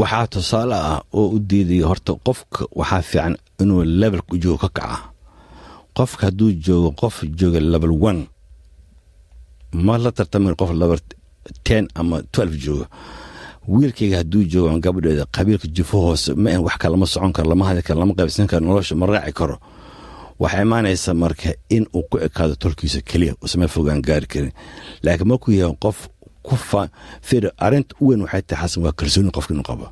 Waxaa 0.00 0.26
tusaale 0.32 0.74
ah 0.90 1.00
oo 1.18 1.26
u 1.34 1.38
diidaya 1.50 1.86
horta 1.90 2.12
qofka 2.26 2.60
waxaa 2.80 3.02
fiican 3.10 3.34
inuu 3.62 3.82
levelka 4.00 4.34
joogo 4.42 4.58
ka 4.64 4.68
kaca. 4.78 4.98
Qofka 5.96 6.22
hadduu 6.26 6.50
joogo 6.66 6.90
qof 7.00 7.16
jooga 7.40 7.60
level 7.72 7.92
one 8.10 8.20
ma 9.72 9.98
la 9.98 10.10
tartamin 10.12 10.54
qof 10.54 10.70
level 10.72 10.98
ten 11.64 11.88
ama 11.94 12.22
twelve 12.32 12.56
jooga 12.64 12.86
wiilkayga 13.68 14.16
hadduu 14.18 14.42
joogo 14.52 14.68
aan 14.70 14.80
gabadheeda 14.80 15.24
qabiilka 15.36 15.68
jufo 15.76 16.00
hoose 16.00 16.34
ma 16.34 16.50
wax 16.66 16.76
kalama 16.78 17.06
socon 17.06 17.32
karo 17.32 17.48
lama 17.50 17.64
hadli 17.68 17.82
karo 17.82 18.00
lama 18.00 18.14
qaybsan 18.14 18.46
karo 18.46 18.66
nolosha 18.66 18.94
ma 18.94 19.06
raaci 19.06 19.32
karo. 19.32 19.56
Waxaa 20.38 20.62
imaanaysa 20.62 21.14
marka 21.14 21.50
in 21.70 21.86
uu 21.94 22.02
ku 22.10 22.18
ekaado 22.18 22.54
tolkiisa 22.54 23.00
keliya 23.00 23.34
usama 23.42 23.68
fogaan 23.68 24.02
gaari 24.02 24.26
karin. 24.26 24.52
Laakiin 25.02 25.28
markuu 25.28 25.52
yahay 25.52 25.76
qof 25.84 26.08
ku 26.42 26.54
fir 27.22 27.50
arrinta 27.58 27.94
u 28.00 28.08
weyn 28.08 28.20
waxay 28.22 28.42
tahay 28.42 28.68
xasan 28.68 28.82
waa 28.84 28.92
kalsooni 28.92 29.30
qofka 29.30 29.54
inuu 29.54 29.62
qabo. 29.70 29.86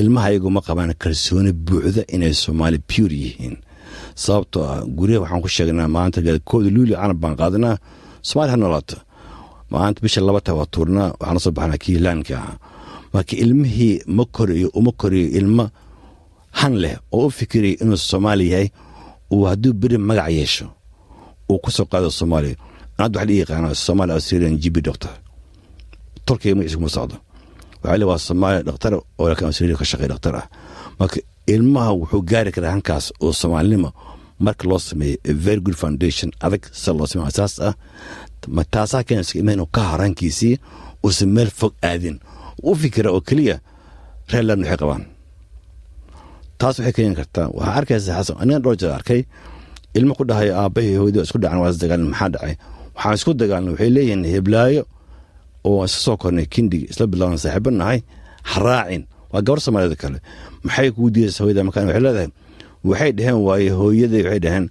Ilmaha 0.00 0.30
iyagu 0.32 0.50
ma 0.50 0.60
qabaan 0.60 0.94
kalsooni 0.94 1.52
buuxda 1.52 2.02
inay 2.14 2.32
soomaali 2.32 2.78
pure 2.78 3.14
yihiin. 3.24 3.56
Sababtoo 4.14 4.62
ah 4.64 4.80
guryaha 4.96 5.20
waxaan 5.22 5.42
ku 5.42 5.48
sheegnaa 5.48 5.88
maanta 5.88 6.20
kooda 6.44 6.70
luuli 6.70 6.94
canab 6.94 7.18
baan 7.22 7.36
qaadanaa 7.36 7.76
soomaali 8.28 8.50
ha 8.52 8.56
noolaato 8.62 8.96
maanta 9.70 9.98
bisha 10.04 10.20
labata 10.28 10.50
waa 10.58 10.66
tuurnaa 10.74 11.08
waxaana 11.20 11.40
soo 11.44 11.52
baxnaa 11.56 11.80
kii 11.84 11.98
laanka 12.04 12.34
ahaa 12.40 12.56
marka 13.14 13.34
ilmihii 13.44 13.94
ma 14.16 14.24
koriyo 14.36 14.68
uma 14.78 14.92
koriyo 15.00 15.28
ilmo 15.38 15.64
han 16.58 16.74
leh 16.82 16.94
oo 17.16 17.26
u 17.26 17.30
fikiraya 17.38 17.76
inuu 17.82 17.96
soomaali 18.10 18.44
yahay 18.52 18.68
uu 19.34 19.44
hadduu 19.48 19.72
beri 19.80 19.98
magac 20.08 20.28
yeesho 20.38 20.66
uu 21.50 21.58
ku 21.64 21.70
soo 21.76 21.86
qaado 21.92 22.10
soomaaliya 22.18 22.56
hadda 22.98 23.18
waxa 23.20 23.28
la 23.30 23.34
yaqaana 23.40 23.68
somaali 23.86 24.12
australian 24.16 24.54
gb 24.62 24.76
doctor 24.88 25.10
tolkayga 26.26 26.54
magaciisa 26.56 26.76
kuma 26.80 26.88
socdo 26.96 27.16
waxaa 27.82 27.98
le 28.00 28.04
waa 28.10 28.18
soomaaliya 28.26 28.62
dhakhtar 28.68 28.92
oo 29.20 29.26
laakiin 29.28 29.46
australia 29.50 29.76
ka 29.80 29.84
shaqeeya 29.90 30.08
dhakhtar 30.12 30.34
ah 30.40 30.46
marka 30.98 31.18
ilmaha 31.54 31.90
wuxuu 32.00 32.22
gaari 32.30 32.50
karaa 32.56 32.70
hankaas 32.76 33.04
oo 33.24 33.32
soomaalinimo 33.40 33.90
marka 34.38 34.68
loo 34.68 34.78
sameeyo 34.78 35.16
a 35.24 35.32
very 35.32 35.60
good 35.60 35.76
foundation 35.76 36.30
adag 36.40 36.62
sida 36.72 36.92
loo 36.98 37.06
sameeyo 37.06 37.28
asaas 37.28 37.60
ah. 37.60 37.74
Taasaa 38.70 39.02
keenaysa 39.08 39.38
inuu 39.38 39.66
ka 39.66 39.80
harankiisii 39.80 40.58
uusan 41.04 41.28
meel 41.28 41.50
fog 41.50 41.72
aadin. 41.82 42.20
U 42.62 42.74
fikira 42.76 43.10
oo 43.10 43.20
keliya 43.20 43.60
reerland 44.32 44.62
waxay 44.62 44.76
qabaan. 44.82 45.04
Taas 46.58 46.78
waxay 46.78 46.92
keeni 46.96 47.14
kartaa 47.20 47.48
waxaa 47.56 47.74
arkaysa 47.78 48.12
xasan 48.18 48.36
aniga 48.42 48.58
dhowr 48.64 48.76
jeer 48.80 48.92
arkay. 48.98 49.20
Ilmo 49.94 50.14
ku 50.18 50.24
dhahay 50.28 50.50
aabbahay 50.50 50.96
hooyadii 51.00 51.22
isku 51.26 51.38
dhacan 51.42 51.58
waa 51.62 51.70
isdagaalin 51.72 52.08
maxaa 52.12 52.28
dhacay? 52.34 52.54
Waxaan 52.96 53.14
isku 53.18 53.30
dagaalnay 53.40 53.72
waxay 53.74 53.90
leeyihiin 53.96 54.24
heblaayo 54.34 54.82
oo 55.64 55.84
iska 55.84 56.00
soo 56.06 56.16
kornay 56.22 56.46
kindigi 56.54 56.86
isla 56.92 57.06
bilaaban 57.12 57.38
saaxiibo 57.44 57.70
nahay 57.70 57.98
haraacin. 58.52 59.02
Waa 59.32 59.42
gabar 59.46 59.60
soomaaliyada 59.64 59.96
kale. 60.02 60.18
Maxay 60.66 60.90
kugu 60.94 61.10
diidaysa 61.14 61.40
hooyada 61.44 61.62
markaan? 61.66 61.86
Waxay 61.88 62.02
leedahay 62.06 62.28
waxay 62.90 63.12
dhaheen 63.18 63.38
waaye 63.46 63.70
hooyaday 63.80 64.22
waxay 64.26 64.40
dhaheen 64.44 64.66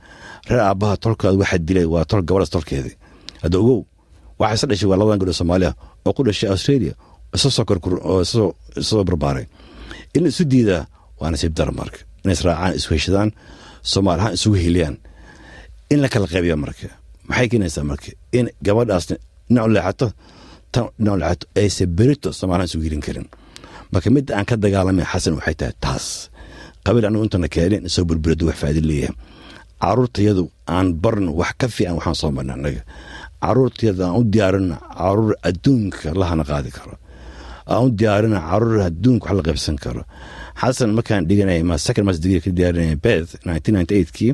reer 0.50 0.62
aabbaha 0.70 0.93
tolkaada 1.03 1.38
waxa 1.41 1.58
dilay 1.67 1.86
waa 1.93 2.05
tol 2.10 2.22
gabadhaas 2.27 2.51
tolkeedii. 2.55 2.96
Hadda 3.43 3.58
ogow 3.62 3.79
waxaa 4.41 4.67
dhashay 4.70 4.88
waa 4.91 4.98
labadan 5.00 5.20
gabdho 5.22 5.34
soomaaliya 5.39 5.72
oo 6.08 6.13
ku 6.17 6.22
dhashay 6.27 6.50
australia 6.53 6.93
soo 7.41 7.65
korkur 7.70 7.93
oo 8.12 8.22
isoo 8.82 9.03
barbaaray. 9.10 9.46
In 10.15 10.25
isu 10.29 10.43
diidaa 10.51 10.84
waa 11.20 11.29
nasiib 11.34 11.53
dara 11.58 11.72
marka 11.79 12.00
inay 12.24 12.36
israacaan 12.38 12.72
isu 12.79 12.89
heshadaan 12.96 13.29
soomaali 13.91 14.20
ahaan 14.22 14.34
isugu 14.38 14.55
heliyaan. 14.65 14.96
In 15.91 16.00
la 16.03 16.08
kala 16.13 16.25
qaybiya 16.34 16.55
marka 16.63 16.88
maxay 17.29 17.48
keenaysaa 17.51 17.84
marka? 17.91 18.10
In 18.38 18.46
gabadhaas 18.65 19.05
dhinac 19.10 19.65
u 19.67 19.70
leexato 19.75 20.08
tan 20.74 20.84
dhinac 20.98 21.13
u 21.15 21.20
leexato 21.22 21.46
ayse 21.62 21.84
berito 21.98 22.29
soomaalihaan 22.39 22.70
isugu 22.70 22.84
helin 22.88 23.01
karin. 23.05 23.27
Marka 23.93 24.08
midda 24.15 24.32
aan 24.38 24.46
ka 24.50 24.55
dagaalamay 24.63 25.05
xasan 25.12 25.34
waxay 25.38 25.55
tahay 25.60 25.75
taas 25.84 26.05
qabiil 26.86 27.06
anigu 27.08 27.24
intana 27.28 27.48
keenin 27.56 27.84
soo 27.96 28.04
burburadu 28.10 28.44
wax 28.50 28.58
faa'iido 28.62 28.82
leeyahay. 28.90 29.16
Caruurtayadu 29.84 30.44
aan 30.75 30.88
barno 31.04 31.32
wax 31.42 31.54
ka 31.60 31.68
fiican 31.75 31.96
waxaan 32.00 32.16
soo 32.22 32.32
marna 32.38 32.54
annaga 32.58 32.82
caruurtayada 33.44 34.04
aan 34.08 34.16
u 34.20 34.24
diyaarino 34.34 34.75
carruur 35.00 35.34
adduunka 35.50 36.08
lahana 36.22 36.44
qaadi 36.52 36.72
karo. 36.78 36.96
Aan 37.72 37.82
u 37.86 37.90
diyaarina 38.00 38.40
carruur 38.50 38.80
adduunka 38.90 39.25
wax 39.28 39.36
la 39.38 39.44
qaybsan 39.48 39.75
karo. 39.84 40.02
Xasan 40.62 40.90
markaan 40.98 41.24
dhiganay 41.30 41.62
ma 41.70 41.75
second 41.86 42.06
mas 42.08 42.18
degree 42.24 42.42
ka 42.46 42.52
diyaarinay 42.58 42.96
beth 43.06 43.32
kii. 44.18 44.32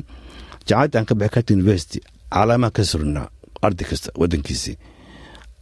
Jaamacadda 0.68 0.96
aan 0.98 1.06
ka 1.10 1.14
baxay 1.20 1.34
cat 1.34 1.48
university 1.56 2.00
calaamaha 2.34 2.70
ka 2.76 2.82
surnaa 2.90 3.26
arday 3.66 3.86
kasta 3.90 4.08
waddankiisii. 4.20 4.76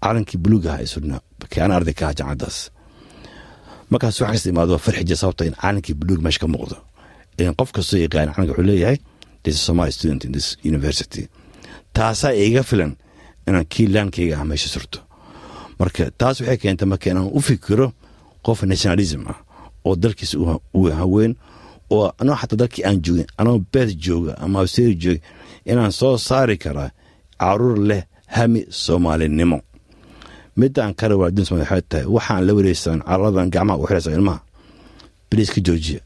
Calankii 0.04 0.38
buluug 0.44 0.64
aha 0.68 0.78
ay 0.82 0.86
surnaa 0.94 1.20
aan 1.62 1.72
arday 1.78 1.94
ka 1.98 2.04
aha 2.06 2.14
jaamacaddaas 2.18 2.58
markaas 3.90 4.20
wax 4.20 4.30
kasta 4.32 4.48
imaado 4.52 4.78
farxija 4.78 5.16
sababta 5.16 5.44
in 5.48 5.54
caalankii 5.62 5.94
buluug 6.00 6.20
meesha 6.24 6.40
ka 6.40 6.46
muuqdo. 6.46 6.76
Qof 7.58 7.70
kastoo 7.72 7.98
yaqaan 8.04 8.32
calanka 8.34 8.52
wuxuu 8.52 8.66
leeyahay 8.70 8.98
this 9.42 9.54
is 9.54 9.62
somali 9.66 9.92
student 9.92 10.24
in 10.24 10.32
this 10.32 10.56
university. 10.64 11.28
Taasaa 11.92 12.32
iga 12.32 12.62
filan 12.62 12.96
inaan 13.48 13.64
kii 13.72 13.86
laankayga 13.94 14.34
ah 14.40 14.44
meesha 14.44 14.68
surto. 14.68 14.98
Marka 15.78 16.10
taas 16.18 16.40
waxay 16.40 16.56
keentay 16.62 16.88
marka 16.88 17.10
inaan 17.10 17.30
u 17.32 17.40
fikiro 17.40 17.92
qof 18.46 18.62
nationalism 18.62 19.22
ah 19.32 19.38
oo 19.84 19.96
dalkiisa 19.96 20.36
uu 20.74 20.90
haween 21.00 21.32
oo 21.90 22.12
anoo 22.20 22.36
xataa 22.40 22.58
dalkii 22.58 22.84
aan 22.84 22.98
joogin 23.04 23.26
anoo 23.40 23.58
beed 23.72 23.90
jooga 24.06 24.32
ama 24.44 24.58
australia 24.60 24.94
jooga 25.02 25.20
inaan 25.70 25.92
soo 25.92 26.18
saari 26.18 26.56
karaa 26.58 26.90
carruur 27.40 27.78
leh 27.88 28.02
hami 28.26 28.66
soomaalinimo 28.70 29.58
midaan 30.60 30.92
kale 30.98 31.14
somalia 31.48 31.64
waxay 31.66 31.82
tahay. 31.90 32.06
Waxaan 32.16 32.42
la 32.46 32.52
wareegsan 32.56 32.98
cararadan 33.08 33.48
gacmaha 33.54 33.78
u 33.82 33.86
xiraysa 33.88 34.10
ilmaha. 34.18 34.40
Baliis 35.30 35.50
ka 35.54 35.60
joojiya 35.66 36.00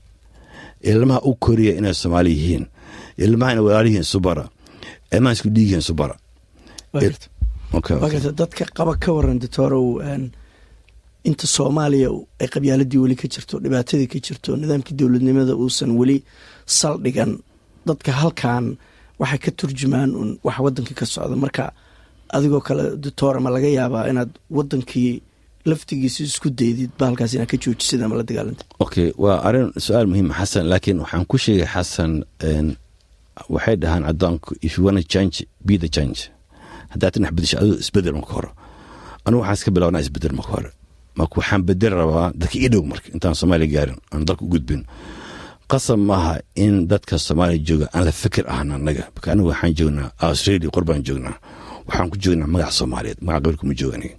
ilmaha 0.90 1.20
u 1.28 1.34
koriya 1.44 1.72
inay 1.78 1.94
soomaali 2.00 2.30
yihiin. 2.38 2.64
Ilmaha 3.24 3.50
inay 3.52 3.64
walaalihiin 3.66 4.04
isu 4.06 4.18
bara 4.26 4.44
ilmaha 5.14 5.32
isku 5.36 5.48
dhiigihiin 5.54 5.82
isu 5.84 5.94
bara 6.00 6.16
wagarta 8.02 8.30
dadka 8.40 8.64
qaba 8.76 8.94
ka 9.02 9.10
waran 9.16 9.38
doctorow 9.42 9.86
inta 11.28 11.46
soomaaliya 11.56 12.08
ay 12.42 12.48
qabyaaladii 12.54 12.98
weli 13.02 13.16
ka 13.20 13.26
jirto 13.32 13.54
dhibaatadii 13.62 14.08
ka 14.12 14.18
jirto 14.26 14.50
nidaamkii 14.60 14.94
dowladnimada 14.98 15.54
uusan 15.62 15.90
weli 16.00 16.16
saldhigan 16.78 17.32
dadka 17.88 18.10
halkan 18.20 18.64
waxay 19.20 19.38
ka 19.44 19.50
turjumaan 19.58 20.10
un 20.20 20.30
wax 20.44 20.58
wadanka 20.64 20.94
ka 21.00 21.06
socda. 21.06 21.36
Marka 21.44 21.64
adigoo 22.36 22.60
kale 22.68 22.84
doctora 23.04 23.38
ma 23.44 23.50
laga 23.56 23.68
yaabaa 23.78 24.04
inaad 24.10 24.30
wadankii 24.56 25.12
laftigiisa 25.70 26.20
isku 26.28 26.48
daydid 26.60 26.90
ba 26.98 27.04
halkaas 27.08 27.32
inaad 27.34 27.50
ka 27.52 27.56
joojisid 27.64 28.00
ama 28.02 28.14
la 28.20 28.24
dagaalantid 28.28 28.66
okay 28.84 29.08
waa 29.24 29.38
arrin 29.48 29.68
su'aal 29.84 30.06
muhiima 30.10 30.34
xasan 30.40 30.64
laakiin 30.72 30.98
waxaan 31.02 31.24
ku 31.30 31.36
sheegay 31.44 31.68
xasan 31.74 32.12
waxay 33.54 33.76
dhahaan 33.82 34.02
cadaanku 34.08 34.50
if 34.66 34.72
you 34.78 34.82
wanna 34.86 35.02
change 35.14 35.36
be 35.66 35.74
the 35.84 35.88
change. 35.96 36.20
Haddaad 36.92 37.12
tinax 37.14 37.32
bedesha 37.36 37.56
adoo 37.62 37.76
isbeddel 37.84 38.14
marka 38.18 38.32
hore 38.36 38.50
anugu 39.26 39.40
waxaan 39.42 39.56
iska 39.58 39.70
bilawnaa 39.76 40.02
isbeddel 40.06 40.32
marka 40.38 40.52
hore 40.56 40.70
marka 41.18 41.34
waxaan 41.40 41.62
bedel 41.68 41.92
rabaa 42.00 42.26
dadka 42.40 42.56
ii 42.64 42.68
dhow 42.72 42.82
marka 42.92 43.06
intaan 43.14 43.34
soomaaliya 43.40 43.70
gaarin 43.74 43.98
aan 44.12 44.22
dalka 44.28 44.42
u 44.44 44.48
gudbin. 44.54 44.82
Qasab 45.70 45.98
maaha 46.10 46.34
in 46.64 46.74
dadka 46.92 47.14
soomaaliya 47.26 47.60
jooga 47.68 47.86
aan 47.94 48.04
la 48.08 48.12
fikir 48.22 48.44
ahna 48.54 48.72
annaga 48.78 49.04
anigu 49.32 49.48
waxaan 49.52 49.72
joognaa 49.78 50.08
australia 50.28 50.68
qorbaan 50.76 51.00
joognaa 51.08 51.36
waxaan 51.86 52.08
ku 52.12 52.16
joognaa 52.22 52.46
magaca 52.54 52.72
soomaaliyeed 52.78 53.18
magaca 53.26 53.40
qabiilka 53.44 53.64
ma 53.68 53.74
jooga 53.80 53.94
aniga 53.98 54.16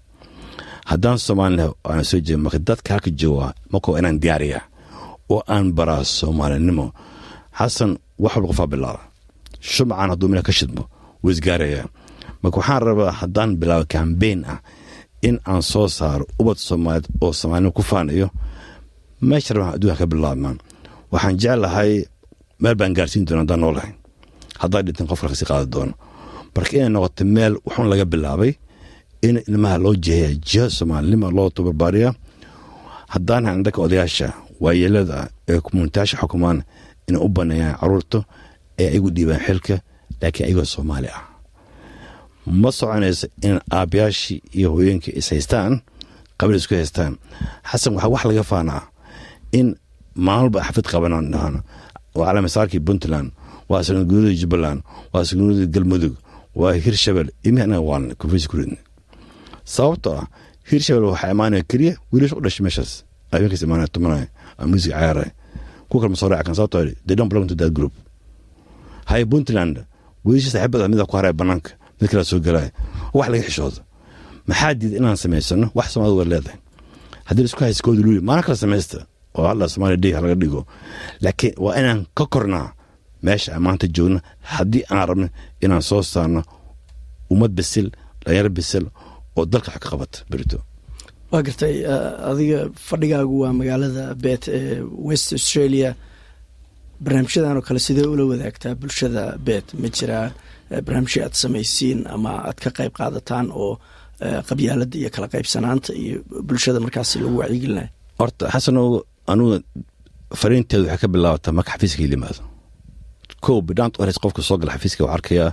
haddaan 0.89 1.17
soomaalina 1.25 1.65
aan 1.89 2.03
soo 2.09 2.19
jeeda 2.25 2.39
marka 2.45 2.59
dadka 2.67 2.89
halka 2.93 3.11
jooga 3.21 3.47
marka 3.71 3.87
waa 3.91 3.99
inaan 4.01 4.19
diyaariya 4.23 4.59
oo 5.33 5.41
aan 5.53 5.65
baraa 5.77 6.03
soomaalinimo. 6.03 6.85
Xasan 7.57 7.91
wax 8.23 8.33
walba 8.35 8.47
qofaa 8.51 8.67
bilaaba. 8.73 9.01
Shumcan 9.71 10.09
hadduu 10.11 10.27
mila 10.29 10.41
ka 10.47 10.51
shidmo 10.57 10.83
wuu 11.23 11.31
isgaarayaa 11.31 11.85
marka 12.41 12.57
waxaan 12.59 12.81
rabaa 12.87 13.11
haddaan 13.19 13.51
bilaabo 13.59 13.85
kambeyn 13.93 14.39
ah 14.53 14.59
in 15.27 15.39
aan 15.49 15.61
soo 15.71 15.87
saaro 15.97 16.25
ubad 16.39 16.57
soomaaliyeed 16.67 17.05
oo 17.23 17.31
soomaalinimo 17.39 17.71
ku 17.77 17.81
faanayo 17.89 18.27
meesha 19.21 19.53
rabaan 19.53 19.73
adduunka 19.75 19.97
ka 20.01 20.05
bilaabmaan. 20.11 20.57
Waxaan 21.11 21.35
jeclahay 21.41 21.91
meel 22.61 22.75
baan 22.79 22.93
gaarsiin 22.97 23.25
doona 23.25 23.41
haddaan 23.43 23.59
noolahay. 23.63 23.91
Haddaan 24.61 24.83
dhintan 24.85 25.07
qofka 25.09 25.27
kasi 25.31 25.45
qaadi 25.49 25.67
doono 25.73 25.93
marka 26.55 26.73
inay 26.77 26.89
noqoto 26.95 27.23
meel 27.35 27.53
wuxuun 27.65 27.87
laga 27.91 28.05
bilaabay 28.05 28.51
in 29.27 29.35
ilmaha 29.49 29.77
loo 29.83 29.95
jeeya 30.05 30.29
jiha 30.47 30.65
soomaalinimo 30.77 31.27
loo 31.37 31.49
tabarbaariya 31.55 32.09
haddaan 33.13 33.45
hayn 33.47 33.63
dadka 33.65 33.79
odayaasha 33.85 34.27
waayeelada 34.63 35.17
ee 35.51 35.59
komunitayaasha 35.65 36.17
xukumaan 36.21 36.59
inay 37.07 37.21
u 37.25 37.29
baneeyaan 37.35 37.75
carruurta 37.79 38.19
ee 38.81 38.87
ayagu 38.91 39.09
dhiibaan 39.15 39.41
xilka 39.47 39.75
laakiin 40.21 40.45
ayagoo 40.47 40.65
soomaali 40.73 41.07
ah. 41.17 41.23
Ma 42.61 42.69
soconayso 42.71 43.27
in 43.47 43.59
aabyaashii 43.77 44.41
iyo 44.57 44.67
hooyooyinkii 44.73 45.13
is 45.19 45.29
haystaan 45.29 45.73
qabiil 46.37 46.57
isku 46.59 46.73
haystaan. 46.75 47.13
Xasan 47.69 47.93
waxaa 47.95 48.09
wax 48.13 48.23
laga 48.29 48.43
faanaa 48.51 48.81
in 49.59 49.67
maalmalba 50.25 50.59
xafid 50.67 50.85
qabanaan 50.91 51.31
dhahaan 51.31 51.55
waa 52.17 52.25
calamisaarkii 52.27 52.79
puntland 52.87 53.27
waa 53.69 53.83
sanadguuradii 53.87 54.37
jubbaland 54.41 54.79
waa 55.13 55.23
sanadguuradii 55.27 55.67
galmudug 55.75 56.13
waa 56.55 56.73
hirshabel 56.85 57.27
imi 57.47 57.61
anaga 57.61 57.81
waalna 57.89 58.13
konfursi 58.15 58.47
ku 58.51 58.55
ridna 58.57 58.77
sababtoo 59.73 60.13
ah 60.21 60.27
hirshabel 60.69 61.03
waxaa 61.11 61.31
imaanaya 61.35 61.63
keliya 61.71 61.93
wiilasha 62.11 62.35
u 62.35 62.41
dhashay 62.45 62.63
meeshaas 62.65 62.91
habeenkaas 63.31 63.61
imaanaya 63.67 63.87
tumanaya 63.87 64.27
music 64.71 64.91
cayaaraya 64.91 65.31
ku 65.89 65.95
kalma 66.01 66.15
soo 66.21 66.29
raacan 66.29 66.55
sababtoo 66.55 66.83
they 67.07 67.15
don't 67.15 67.29
belong 67.33 67.47
to 67.47 67.55
that 67.55 67.71
group. 67.77 67.93
Hay 69.05 69.25
puntland 69.25 69.75
wiilasha 70.25 70.49
saaxiibada 70.53 70.87
mida 70.91 71.05
ku 71.05 71.15
haraya 71.17 71.33
banaanka 71.33 71.71
mid 72.01 72.09
kala 72.11 72.23
soo 72.23 72.39
galaya 72.39 72.71
wax 73.13 73.27
laga 73.31 73.43
xishooda 73.47 73.81
maxaa 74.47 74.73
diida 74.79 74.97
inaan 74.99 75.17
samaysano 75.23 75.67
wax 75.77 75.87
soomaalida 75.93 76.17
war 76.19 76.27
leedahay 76.33 76.57
haddii 77.27 77.43
isku 77.49 77.61
hayskooda 77.63 78.01
luuli 78.05 78.21
maalin 78.27 78.43
kala 78.47 78.57
samaysta 78.63 78.99
oo 79.37 79.45
hadda 79.49 79.67
soomaaliya 79.73 79.97
day 80.03 80.11
laga 80.11 80.35
dhigo 80.41 80.61
laakiin 81.23 81.53
waa 81.65 81.75
inaan 81.79 81.99
ka 82.17 82.25
kornaa 82.33 82.67
meesha 83.25 83.49
aan 83.55 83.63
maanta 83.67 83.85
joogno 83.95 84.19
haddii 84.53 84.83
aan 84.93 85.05
rabno 85.09 85.27
inaan 85.63 85.83
soo 85.89 86.01
saarno 86.13 86.41
ummad 87.33 87.51
bisil 87.57 87.87
dhalinyaro 88.23 88.49
bisil 88.57 88.85
oo 89.37 89.43
dalka 89.51 89.69
wax 89.73 89.79
ka 89.83 89.89
qabata 89.93 90.17
berito 90.31 90.57
waa 91.31 91.41
gartay 91.47 91.75
adiga 92.31 92.59
fadhigaagu 92.87 93.35
waa 93.43 93.53
magaalada 93.59 94.03
bet 94.25 94.43
ee 94.57 94.81
west 95.09 95.27
australia. 95.37 95.89
Barnaamijyadan 97.03 97.57
oo 97.57 97.63
kale 97.67 97.79
sidee 97.85 98.05
ula 98.13 98.23
wadaagtaa 98.31 98.73
bulshada 98.81 99.23
bet 99.47 99.67
ma 99.81 99.87
jiraa 99.97 100.27
barnaamijya 100.85 101.21
aad 101.25 101.35
samaysiin 101.43 101.99
ama 102.15 102.31
aad 102.47 102.57
ka 102.63 102.69
qayb 102.77 102.93
qaadataan 102.99 103.47
oo 103.63 103.73
qabyaalada 104.49 104.95
iyo 105.01 105.09
kala 105.15 105.27
qaybsanaanta 105.33 105.91
iyo 106.03 106.17
bulshada 106.47 106.79
markaas 106.85 107.09
lagu 107.23 107.37
wacyigelinayo? 107.41 107.89
Horta 108.19 108.45
xasanow 108.53 108.87
anugu 109.31 109.55
fariinteedu 110.41 110.83
waxay 110.87 111.01
ka 111.03 111.07
bilaabataa 111.13 111.51
marka 111.57 111.71
xafiiska 111.73 112.01
yimaado 112.05 112.41
kow 113.45 113.57
bidhaanta 113.67 113.97
hores 114.01 114.17
qofka 114.23 114.41
soo 114.47 114.57
gala 114.57 114.71
xafiiska 114.75 115.01
waxaa 115.03 115.15
arkayaa 115.17 115.51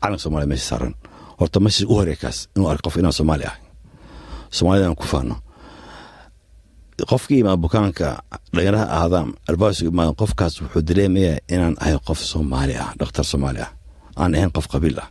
calanka 0.00 0.22
soomaliya 0.24 0.48
meesha 0.52 0.66
saaran. 0.70 0.94
Horta 1.38 1.58
meesha 1.64 1.84
u 1.92 1.94
horey 1.98 2.16
inuu 2.56 2.68
arko 2.72 2.82
qof 2.86 2.96
inaan 3.00 3.12
soomaali 3.18 3.44
ahay 3.50 3.60
soomaalida 4.56 4.86
aan 4.88 4.96
ku 5.00 5.06
faano. 5.12 5.34
Qofkii 7.10 7.38
imaada 7.42 7.56
bukaanka 7.64 8.06
dhalinyaraha 8.52 8.86
ahaadaan 8.96 9.28
albaasigu 9.50 9.90
imaada 9.94 10.12
qofkaas 10.20 10.54
wuxuu 10.62 10.82
dareemayaa 10.88 11.38
inaan 11.54 11.74
ahay 11.82 11.96
qof 12.08 12.18
soomaali 12.32 12.74
ah 12.84 12.90
dhakhtar 13.00 13.24
soomaali 13.32 13.60
ah. 13.66 13.70
Aan 14.20 14.34
ahayn 14.36 14.50
qof 14.56 14.66
qabiil 14.72 14.98
ah. 15.02 15.08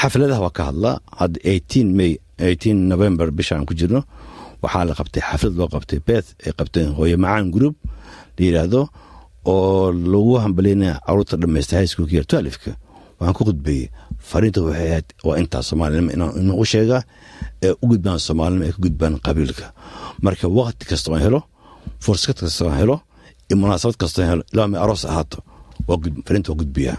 Xafladaha 0.00 0.40
waa 0.44 0.54
ka 0.56 0.62
hadlaa. 0.70 0.96
Hadda 1.20 1.38
eighteen 1.50 1.88
may 1.98 2.12
eighteen 2.38 2.78
november 2.92 3.26
bisha 3.38 3.52
aan 3.56 3.66
ku 3.68 3.74
jirno 3.80 4.00
waxaa 4.62 4.84
la 4.88 4.94
qabtay 4.98 5.22
xaflad 5.28 5.54
loo 5.58 5.68
qabtay 5.74 6.00
beth 6.08 6.28
ay 6.46 6.52
qabteen 6.58 6.88
hooye 6.96 7.16
macaan 7.24 7.50
group 7.54 7.76
la 8.36 8.40
yidhaahdo 8.46 8.80
oo 9.44 9.92
lagu 9.92 10.34
hambalyaynaya 10.44 10.94
carruurta 11.06 11.36
dhammaysta 11.42 11.76
high 11.78 11.86
schoolka 11.92 12.12
iyo 12.16 12.24
twaalifka 12.30 12.70
waxaan 13.18 13.34
ku 13.38 13.42
khudbeeyey 13.48 13.86
fariinta 14.30 14.60
waxay 14.66 14.86
ahayd 14.90 15.06
waa 15.26 15.36
intaa 15.42 15.62
soomaalinimo 15.68 16.10
inaan 16.14 16.50
u 16.62 16.64
sheegaa 16.72 17.02
ee 17.66 17.72
u 17.82 17.86
gudbaan 17.90 18.18
soomaalinimo 18.26 18.64
ay 18.66 18.72
ka 18.72 18.80
gudbaan 18.84 19.14
qabiilka. 19.26 19.66
Marka 20.24 20.46
waqti 20.58 20.84
kasta 20.90 21.08
aan 21.14 21.22
helo 21.26 21.40
fursad 22.04 22.36
kasta 22.42 22.64
aan 22.70 22.78
helo 22.82 22.96
iyo 23.48 23.56
munaasabad 23.62 23.96
kasta 24.02 24.18
aan 24.22 24.30
helo 24.32 24.42
ilaa 24.52 24.68
may 24.70 24.80
aroos 24.84 25.04
ahaato 25.10 25.38
fariinta 26.26 26.48
waa 26.52 26.58
gudbiyaa. 26.62 26.98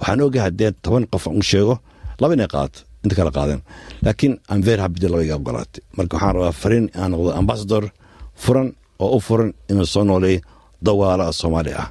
Waxaan 0.00 0.20
ogahay 0.26 0.44
haddee 0.46 0.70
toban 0.82 1.04
qof 1.12 1.24
aan 1.28 1.36
u 1.38 1.42
sheego 1.50 1.74
laba 2.20 2.34
inay 2.34 2.48
qaadato 2.54 2.80
inta 3.04 3.14
kala 3.18 3.30
qaadeen. 3.36 3.60
Laakiin 4.04 4.34
aan 4.50 4.60
ver 4.66 4.78
habidi 4.84 5.06
laba 5.12 5.22
ogolaatay 5.38 5.82
marka 5.96 6.14
waxaan 6.16 6.34
rabaa 6.36 6.52
fariin 6.62 6.86
aan 7.00 7.10
noqdo 7.12 7.30
ambasador 7.40 7.84
furan 8.42 8.68
oo 8.98 9.16
u 9.16 9.20
furan 9.26 9.50
inuu 9.70 9.86
soo 9.94 10.04
nooleeyo 10.04 10.40
dawaala 10.86 11.32
soomaali 11.40 11.72
ah. 11.82 11.88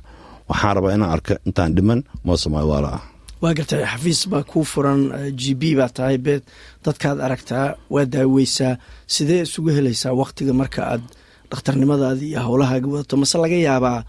Waxaan 0.49 0.75
rabaa 0.75 0.93
inaan 0.95 1.11
arka 1.15 1.33
intaan 1.47 1.71
dhiman 1.75 1.99
moo 2.25 2.37
soomaali 2.43 2.67
waala 2.71 2.89
ah. 2.97 3.01
Waa 3.41 3.53
gartay 3.57 3.83
xafiis 3.91 4.21
baa 4.31 4.43
kuu 4.51 4.63
furan 4.71 5.01
g 5.39 5.53
b 5.59 5.75
baa 5.79 5.89
tahay 5.97 6.17
beed 6.25 6.43
dadkaad 6.85 7.17
aragtaa 7.25 7.65
waa 7.93 8.05
daaweysaa. 8.13 8.73
Sidee 9.13 9.41
isugu 9.45 9.69
helaysaa 9.77 10.13
waktiga 10.21 10.53
marka 10.61 10.81
aad 10.93 11.03
dhakhtarnimadaadii 11.51 12.29
iyo 12.31 12.41
howlahaaga 12.47 12.87
wadato? 12.93 13.15
Mase 13.21 13.37
laga 13.43 13.55
yaabaa 13.67 13.99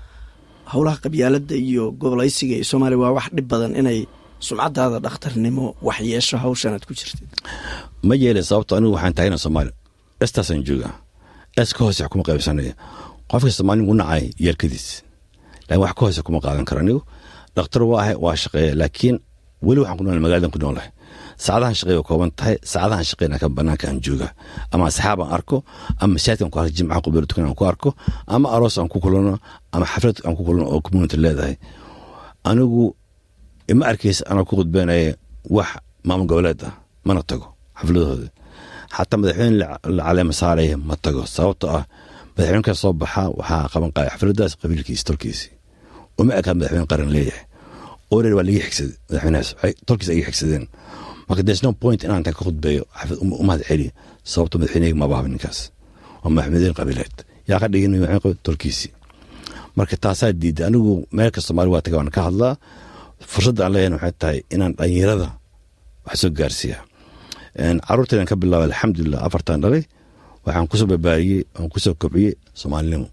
howlaha 0.73 0.97
qabyaalada 1.05 1.55
iyo 1.69 1.85
gobolaysiga 2.01 2.55
iyo 2.57 2.65
soomaaliya 2.71 2.99
waa 3.03 3.13
wax 3.19 3.27
dhib 3.37 3.47
badan 3.53 3.73
inay 3.81 3.99
sumcadaada 4.47 4.99
dhakhtarnimo 5.07 5.65
wax 5.87 5.99
yeesho 6.11 6.37
hawshan 6.43 6.73
aad 6.77 6.85
ku 6.89 6.93
jirtid. 6.99 7.29
Ma 8.09 8.15
yeele 8.23 8.43
sababto 8.49 8.73
anigu 8.77 8.93
waxaan 8.97 9.15
taagana 9.17 9.39
soomaaliya 9.45 9.75
estaasaan 10.25 10.63
joogaa 10.69 10.95
es 11.63 11.71
ka 11.77 11.81
hoose 11.85 12.03
kuma 12.13 12.23
qaybsanaya 12.29 12.73
qofka 13.35 13.51
soomaaliya 13.59 13.91
u 13.93 13.95
nacay 14.01 14.25
yeelkadiis 14.45 14.87
laakiin 15.69 15.83
wax 15.85 15.93
ka 15.97 16.01
hoose 16.07 16.21
kuma 16.27 16.39
qaadan 16.45 16.65
karo 16.69 16.81
anigu 16.85 17.01
dhakhtar 17.57 17.83
waa 17.91 18.01
ahay 18.03 18.17
waa 18.25 18.37
shaqeeya 18.43 18.73
laakiin 18.81 19.17
weli 19.67 19.81
waxaan 19.81 19.97
ku 19.99 20.03
noolahay 20.05 20.23
magaladan 20.25 20.51
ku 20.55 20.59
noolahay 20.63 20.91
saacadahan 21.45 21.75
shaqey 21.81 21.95
waa 21.99 22.07
kooban 22.09 22.31
tahay 22.39 22.55
saacadahan 22.73 23.05
shaqeyna 23.11 23.37
ka 23.43 23.47
banaanka 23.57 23.85
aan 23.91 23.99
jooga 24.05 24.29
ama 24.73 24.85
asxaab 24.91 25.19
aan 25.25 25.31
arko 25.37 25.57
ama 26.03 26.11
masaajidkan 26.15 26.51
ku 26.53 26.57
arko 26.61 26.71
jimcaha 26.77 27.01
qubelo 27.05 27.27
tukan 27.31 27.45
aan 27.49 27.57
ku 27.61 27.65
arko 27.73 27.89
ama 28.35 28.47
aroos 28.55 28.77
aan 28.81 28.89
ku 28.93 28.99
kulano 29.05 29.35
ama 29.75 29.85
xaflad 29.93 30.17
aan 30.27 30.35
ku 30.39 30.43
kulano 30.47 30.65
oo 30.73 30.79
community 30.87 31.17
leedahay 31.25 31.55
anigu 32.49 32.85
ima 33.73 33.85
arkaysa 33.91 34.23
anaa 34.31 34.45
ku 34.49 34.55
khudbeynaya 34.59 35.15
wax 35.57 35.69
maamul 36.07 36.27
goboleed 36.31 36.61
ah 36.69 36.73
mana 37.07 37.21
tago 37.31 37.47
xafladahooda 37.79 38.29
xataa 38.97 39.19
madaxweyne 39.21 39.57
la 39.97 40.03
caleema 40.07 40.33
saaraya 40.41 40.77
ma 40.89 40.95
tago 41.05 41.23
sababto 41.35 41.67
ah 41.79 41.85
madaxweyne 42.37 42.63
ka 42.69 42.75
soo 42.83 42.93
baxa 43.03 43.23
waxaa 43.39 43.69
qaban 43.73 43.91
qaaya 43.97 44.11
xafladaas 44.15 44.53
qabiilkiisi 44.61 45.05
tolkiisi. 45.09 45.47
Uma 46.21 46.33
ekaa 46.41 46.55
madaxweyne 46.59 46.87
qaran 46.93 47.11
leeyahay. 47.15 47.45
Orer 48.15 48.33
waa 48.37 48.45
laga 48.49 48.61
xigsaday 48.67 48.95
madaxweynahaas. 49.09 49.49
Tolkiis 49.89 50.09
ay 50.13 50.21
xigsadeen 50.29 50.65
marka 51.29 51.43
there's 51.47 51.63
no 51.67 51.71
point 51.83 52.01
inaan 52.05 52.21
intaan 52.21 52.37
ka 52.39 52.43
khudbeeyo 52.47 52.83
xaflad 52.99 53.19
umahad 53.43 53.63
celi 53.69 53.87
sababto 54.33 54.55
madaxweyneyga 54.61 54.97
ma 55.01 55.07
baaba 55.13 55.29
waa 56.23 56.31
madaxweyne 56.37 56.75
qabiileed. 56.81 57.17
Yaa 57.51 57.59
ka 57.63 57.67
dhigin 57.73 57.93
madaxweyne 58.05 58.39
tolkiisi. 58.47 58.89
Marka 59.77 59.97
taasaa 60.05 60.33
diiday 60.41 60.67
anigu 60.69 60.93
meel 61.17 61.31
soomaali 61.47 61.71
waa 61.75 61.83
taga 61.87 61.97
waan 62.01 62.11
ka 62.17 62.21
hadlaa. 62.29 62.55
Fursadda 63.33 63.61
aan 63.65 63.73
leeyahay 63.75 63.93
waxay 63.97 64.15
tahay 64.23 64.39
inaan 64.55 64.73
dhalinyarada 64.79 65.29
wax 66.07 66.17
soo 66.23 66.31
gaarsiiya. 66.39 66.79
Caruurtaydan 67.87 68.27
ka 68.31 68.35
bilaabay 68.41 68.67
alxamdulilah 68.71 69.21
afartan 69.27 69.59
dhalay 69.65 69.83
waxaan 70.45 70.67
ku 70.71 70.77
soo 70.77 70.87
barbaariyey 70.93 71.43
oon 71.59 71.69
ku 71.73 71.79
soo 71.81 71.95
kobciyey 71.95 72.35
soomaalinimo 72.61 73.09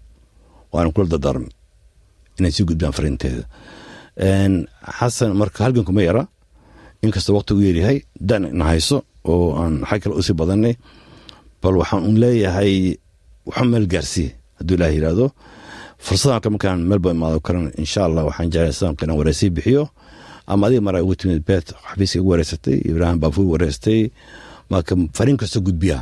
waana 0.72 0.90
kula 0.94 1.06
dardaarmay 1.12 1.50
inay 2.38 2.52
sii 2.56 2.64
gudbaan 2.68 2.92
fariinteeda. 2.96 3.44
Xasan 4.98 5.32
marka 5.36 5.64
halgan 5.64 5.84
kuma 5.84 6.02
yara. 6.02 6.24
Inkastoo 7.02 7.34
waqti 7.36 7.52
u 7.54 7.60
yeeryahay 7.62 7.98
dan 8.20 8.42
na 8.58 8.64
hayso 8.70 9.02
oo 9.24 9.56
aan 9.60 9.82
xag 9.88 10.00
kale 10.02 10.14
u 10.16 10.22
sii 10.22 10.34
badanay. 10.40 10.74
Bal 11.62 11.76
waxaan 11.80 12.02
un 12.08 12.16
leeyahay 12.22 12.96
waxu 13.46 13.64
meel 13.72 13.86
gaarsiiye 13.92 14.30
hadduu 14.58 14.74
ilaah 14.76 14.92
yidhaahdo 14.94 15.26
fursadan 16.04 16.50
markaan 16.54 16.80
meelba 16.88 17.10
imaado 17.10 17.40
karan 17.46 17.70
insha 17.82 18.04
allah 18.06 18.24
waxaan 18.28 18.50
jeclay 18.52 18.94
inaan 19.02 19.18
wareysay 19.18 19.50
bixiyo. 19.50 19.88
Ama 20.46 20.66
adiga 20.66 20.80
mara 20.86 21.02
ugu 21.02 21.14
timid 21.16 21.42
beet 21.46 21.66
xafiiska 21.86 22.18
ugu 22.20 22.30
wareysatay 22.30 22.76
ibraahim 22.90 23.18
baafuur 23.22 23.46
wareystay. 23.54 24.10
Marka 24.70 24.94
fariin 25.16 25.36
kastoo 25.36 25.60
gudbiya 25.66 25.98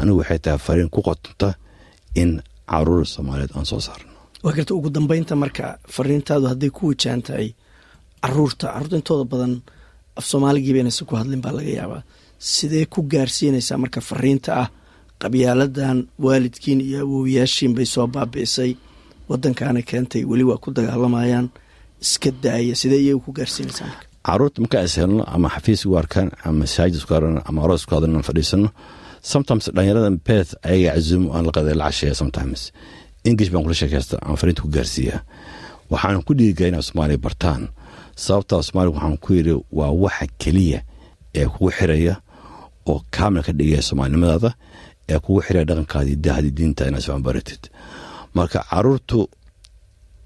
anigu 0.00 0.18
waxay 0.20 0.38
tahay 0.44 0.58
fariin 0.66 0.90
ku 0.94 1.00
qotonta 1.08 1.48
in 2.22 2.30
carruur 2.70 3.04
soomaaliyeed 3.14 3.52
aan 3.56 3.66
soo 3.70 3.80
saarno. 3.86 4.10
Waa 4.44 4.52
garta 4.56 4.72
ugu 4.74 4.90
dambeynta 4.96 5.34
marka 5.42 5.66
fariintaadu 5.94 6.46
hadday 6.52 6.70
ku 6.76 6.82
wajahan 6.90 7.22
tahay 7.26 7.48
carruurta 8.22 8.66
carruurta 8.72 8.96
intooda 9.00 9.24
badan 9.32 9.52
af 10.18 10.24
soomaaligiiba 10.30 10.78
inaysan 10.82 11.06
ku 11.08 11.14
hadlin 11.20 11.40
baa 11.44 11.52
laga 11.58 11.72
yaabaa. 11.80 12.02
Sidee 12.38 12.84
ku 12.92 13.00
gaarsiinaysaa 13.12 13.78
marka 13.82 14.00
fariinta 14.10 14.50
ah 14.62 14.68
qabyaaladan 15.22 15.98
waalidkiin 16.24 16.80
iyo 16.88 16.98
awowyaashiin 17.06 17.72
bay 17.76 17.86
soo 17.94 18.06
baabi'isay 18.14 18.70
wadankaana 19.30 19.80
keentay 19.90 20.22
weli 20.30 20.44
waa 20.50 20.58
ku 20.64 20.70
dagaalamayaan 20.76 21.46
iska 22.04 22.30
daaya 22.44 22.74
sidee 22.80 23.00
iyaga 23.04 23.20
ku 23.26 23.30
gaarsiinaysaa 23.38 23.86
marka? 23.90 24.04
Caruurta 24.26 24.58
markaa 24.62 24.82
is 24.88 24.94
helno 25.00 25.22
ama 25.34 25.48
xafiis 25.54 25.80
ugu 25.86 25.96
arkaan 26.02 26.28
ama 26.44 26.58
masaajid 26.62 26.96
isku 27.00 27.12
arano 27.18 27.40
ama 27.48 27.58
aroos 27.64 27.80
isku 27.82 27.94
hadlan 27.94 28.22
fadhiisano 28.28 28.68
sometimes 29.22 29.70
dhalinyarada 29.74 30.10
beth 30.26 30.54
ayaga 30.62 30.94
cazuumo 30.94 31.28
aan 31.34 31.44
la 31.46 31.52
casheeya 31.52 32.14
sometimes. 32.14 32.72
English 33.24 33.50
baan 33.52 33.62
kula 33.64 33.74
sheekaysta 33.74 34.18
aan 34.22 34.36
fariinta 34.36 34.62
ku 34.62 34.68
gaarsiiyaa 34.68 35.20
waxaan 35.90 36.22
ku 36.26 36.32
dhiirigelin 36.38 36.74
inaa 36.74 36.82
soomaaliya 36.88 37.18
bartaan. 37.18 37.68
Sababtaa 38.16 38.62
soomaaliya 38.62 38.94
waxaan 38.94 39.18
ku 39.24 39.30
yidhi 39.34 39.54
waa 39.72 39.90
waxa 40.04 40.26
keliya 40.42 40.80
ee 41.34 41.46
kugu 41.46 41.70
xiraya 41.78 42.14
oo 42.86 43.02
kaamil 43.10 43.42
ka 43.46 43.52
dhigaya 43.52 43.82
soomaalinimadaada 43.82 44.50
ee 45.08 45.18
kugu 45.24 45.40
xiraya 45.46 45.64
dhaqankaadii 45.68 46.16
dahdii 46.26 46.50
diinta 46.58 46.88
inaad 46.88 47.02
socon 47.06 47.22
baratid. 47.22 47.62
Marka 48.34 48.64
caruurtu 48.70 49.28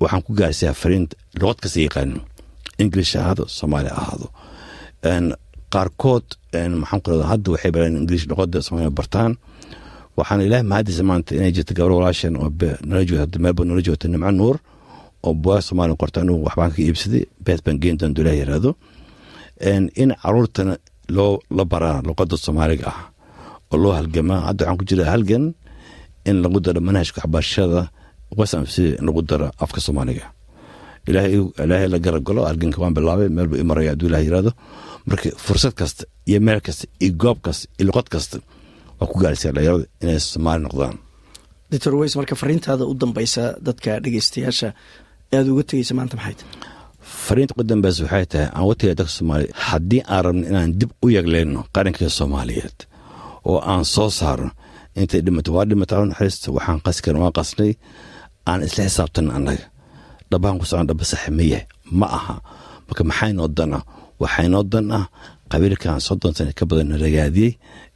waxaan 0.01 0.23
ku 0.27 0.33
gaarsiiyaa 0.41 0.75
fariinta 0.83 1.15
luqad 1.41 1.59
kasta 1.63 1.81
yaqaano 1.87 2.21
english 2.79 3.17
ahaado 3.17 3.45
soomaali 3.59 3.89
ahaado 3.89 4.27
qaarkood 5.75 6.27
maxaan 6.83 7.01
ku 7.03 7.09
rahda 7.11 7.25
hadda 7.33 7.49
waxay 7.55 7.71
bareen 7.75 7.95
english 8.03 8.25
luqada 8.31 8.59
soomaaliya 8.67 8.93
bartaan. 8.99 9.33
Waxaan 10.19 10.41
ilaahay 10.47 10.67
mahadiisa 10.73 11.03
maanta 11.11 11.31
inay 11.39 11.53
jirta 11.57 11.73
gabar 11.79 11.93
walaashan 11.99 12.35
oo 12.43 12.49
meelba 13.45 13.63
nala 13.69 13.81
joogta 13.87 14.07
nimco 14.13 14.31
nuur 14.41 14.57
oo 15.27 15.33
bugaa 15.43 15.61
soomaaliya 15.69 15.97
qorta 16.03 16.19
anigu 16.23 16.39
waxbaan 16.47 16.71
ka 16.75 16.79
iibsaday 16.83 17.23
beet 17.45 17.61
baan 17.65 17.77
geyn 17.83 17.97
doon 18.01 18.13
dulah 18.17 18.35
yiraahdo. 18.41 18.71
In 20.03 20.11
caruurtana 20.23 20.75
loo 21.17 21.33
la 21.57 21.65
baraa 21.73 21.97
luqada 22.09 22.37
soomaaliga 22.45 22.87
ah 22.93 22.99
oo 23.73 23.77
loo 23.83 23.93
halgamaa. 23.99 24.41
Hadda 24.49 24.61
waxaan 24.65 24.79
ku 24.81 24.85
jira 24.91 25.05
halgan 25.13 25.45
in 26.29 26.37
lagu 26.45 26.59
daro 26.65 26.81
manhajka 26.89 27.19
waxbarashada 27.25 27.81
in 28.99 29.05
lagu 29.09 29.21
daro 29.31 29.47
afka 29.65 29.81
soomaaliga 29.87 30.25
ilaahay 31.09 31.89
la 31.95 31.99
garagalo 32.07 32.41
halganka 32.49 32.79
waan 32.83 32.95
bilaabay 32.97 33.29
meelba 33.37 33.57
i 33.63 33.65
maraya 33.71 33.91
hadduu 33.93 34.09
ilah 34.11 34.23
yiraahdo 34.27 34.53
marka 35.09 35.29
fursad 35.47 35.75
kasta 35.81 36.03
iyo 36.31 36.39
meel 36.47 36.61
kasta 36.67 36.85
iyo 37.05 37.13
goob 37.23 37.39
kasta 37.47 37.65
iyo 37.79 37.85
luqad 37.89 38.09
kasta 38.15 38.37
waa 38.99 39.09
ku 39.11 39.17
gaarsiya 39.23 39.51
dhalinyarada 39.57 39.87
inay 40.03 40.19
soomaali 40.31 40.63
noqdaan. 40.67 40.95
Doctor 41.73 41.93
weys 42.01 42.15
marka 42.19 42.35
fariintaada 42.43 42.85
u 42.91 42.95
dambeysa 43.03 43.43
dadka 43.67 43.91
dhegeystayaasha 44.05 44.69
aada 45.37 45.49
uga 45.55 45.63
tegeysa 45.71 45.93
maanta 45.99 46.15
maxay 46.21 46.35
tahay? 46.41 46.55
Fariinta 47.27 47.53
ugu 47.57 47.65
dambeysa 47.73 48.01
waxay 48.07 48.27
tahay 48.33 48.47
aan 48.55 48.63
uga 48.67 48.75
tegaya 48.81 48.95
dadka 49.01 49.13
soomaaliya 49.19 49.53
haddii 49.69 50.01
aan 50.13 50.23
rabno 50.27 50.45
inaan 50.51 50.71
dib 50.81 50.91
u 51.05 51.07
yegleyno 51.17 51.61
qaranka 51.75 52.05
soomaaliyeed 52.19 52.79
oo 53.51 53.59
aan 53.73 53.85
soo 53.95 54.11
saarno 54.21 54.51
intay 55.01 55.21
dhimato 55.27 55.51
waa 55.57 55.65
dhimata 55.71 55.95
naxariista 56.11 56.47
waxaan 56.57 56.79
qasi 56.87 57.01
karin 57.05 57.21
waa 57.25 57.33
qasnay 57.39 57.73
aan 58.51 58.61
isla 58.67 58.83
xisaabtan 58.89 59.27
annaga 59.37 59.65
dhabahan 60.33 60.59
ku 60.61 60.67
socon 60.71 60.87
dhaba 60.91 61.05
saxe 61.13 61.29
ma 61.99 62.07
aha. 62.19 62.35
Marka 62.87 63.03
maxaynoo 63.11 63.49
dan 63.59 63.71
ah 63.79 63.83
waxaynoo 64.23 64.65
dan 64.73 64.87
ah 64.99 65.05
qabiilkan 65.51 66.01
soddon 66.07 66.33
sana 66.37 66.53
ka 66.59 66.65
badan 66.71 66.91
ragaadiyey. 67.05 67.53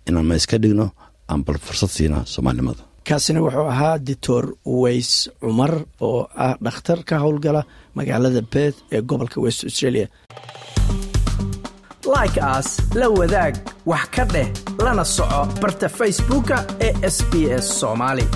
Inaan 0.09 0.27
ma 0.29 0.35
iska 0.41 0.57
dhigno? 0.63 0.87
Aan 1.31 1.41
bal 1.47 1.59
fursad 1.67 1.91
siinaa 1.97 2.23
soomaalinimada. 2.33 2.83
Kaasina 3.07 3.41
wuxuu 3.45 3.67
ahaa 3.75 3.99
doctor 4.09 4.45
weys 4.83 5.11
cumar 5.41 5.73
oo 6.07 6.21
ah 6.47 6.55
dhakhtar 6.65 6.99
ka 7.09 7.15
howlgala 7.25 7.63
magaalada 7.97 8.43
beth 8.53 8.77
ee 8.95 9.01
gobolka 9.09 9.39
west 9.45 9.61
australia. 9.69 10.07
Like 12.17 12.39
aas 12.51 12.69
la 13.01 13.07
wadaag 13.19 13.55
wax 13.91 14.05
ka 14.15 14.25
dheh 14.35 14.49
lana 14.85 15.05
soco 15.17 15.41
barta 15.63 15.89
facebooka 15.99 16.57
ee 16.87 16.93
sb 17.17 17.33
s 17.65 17.67
soomaali 17.81 18.27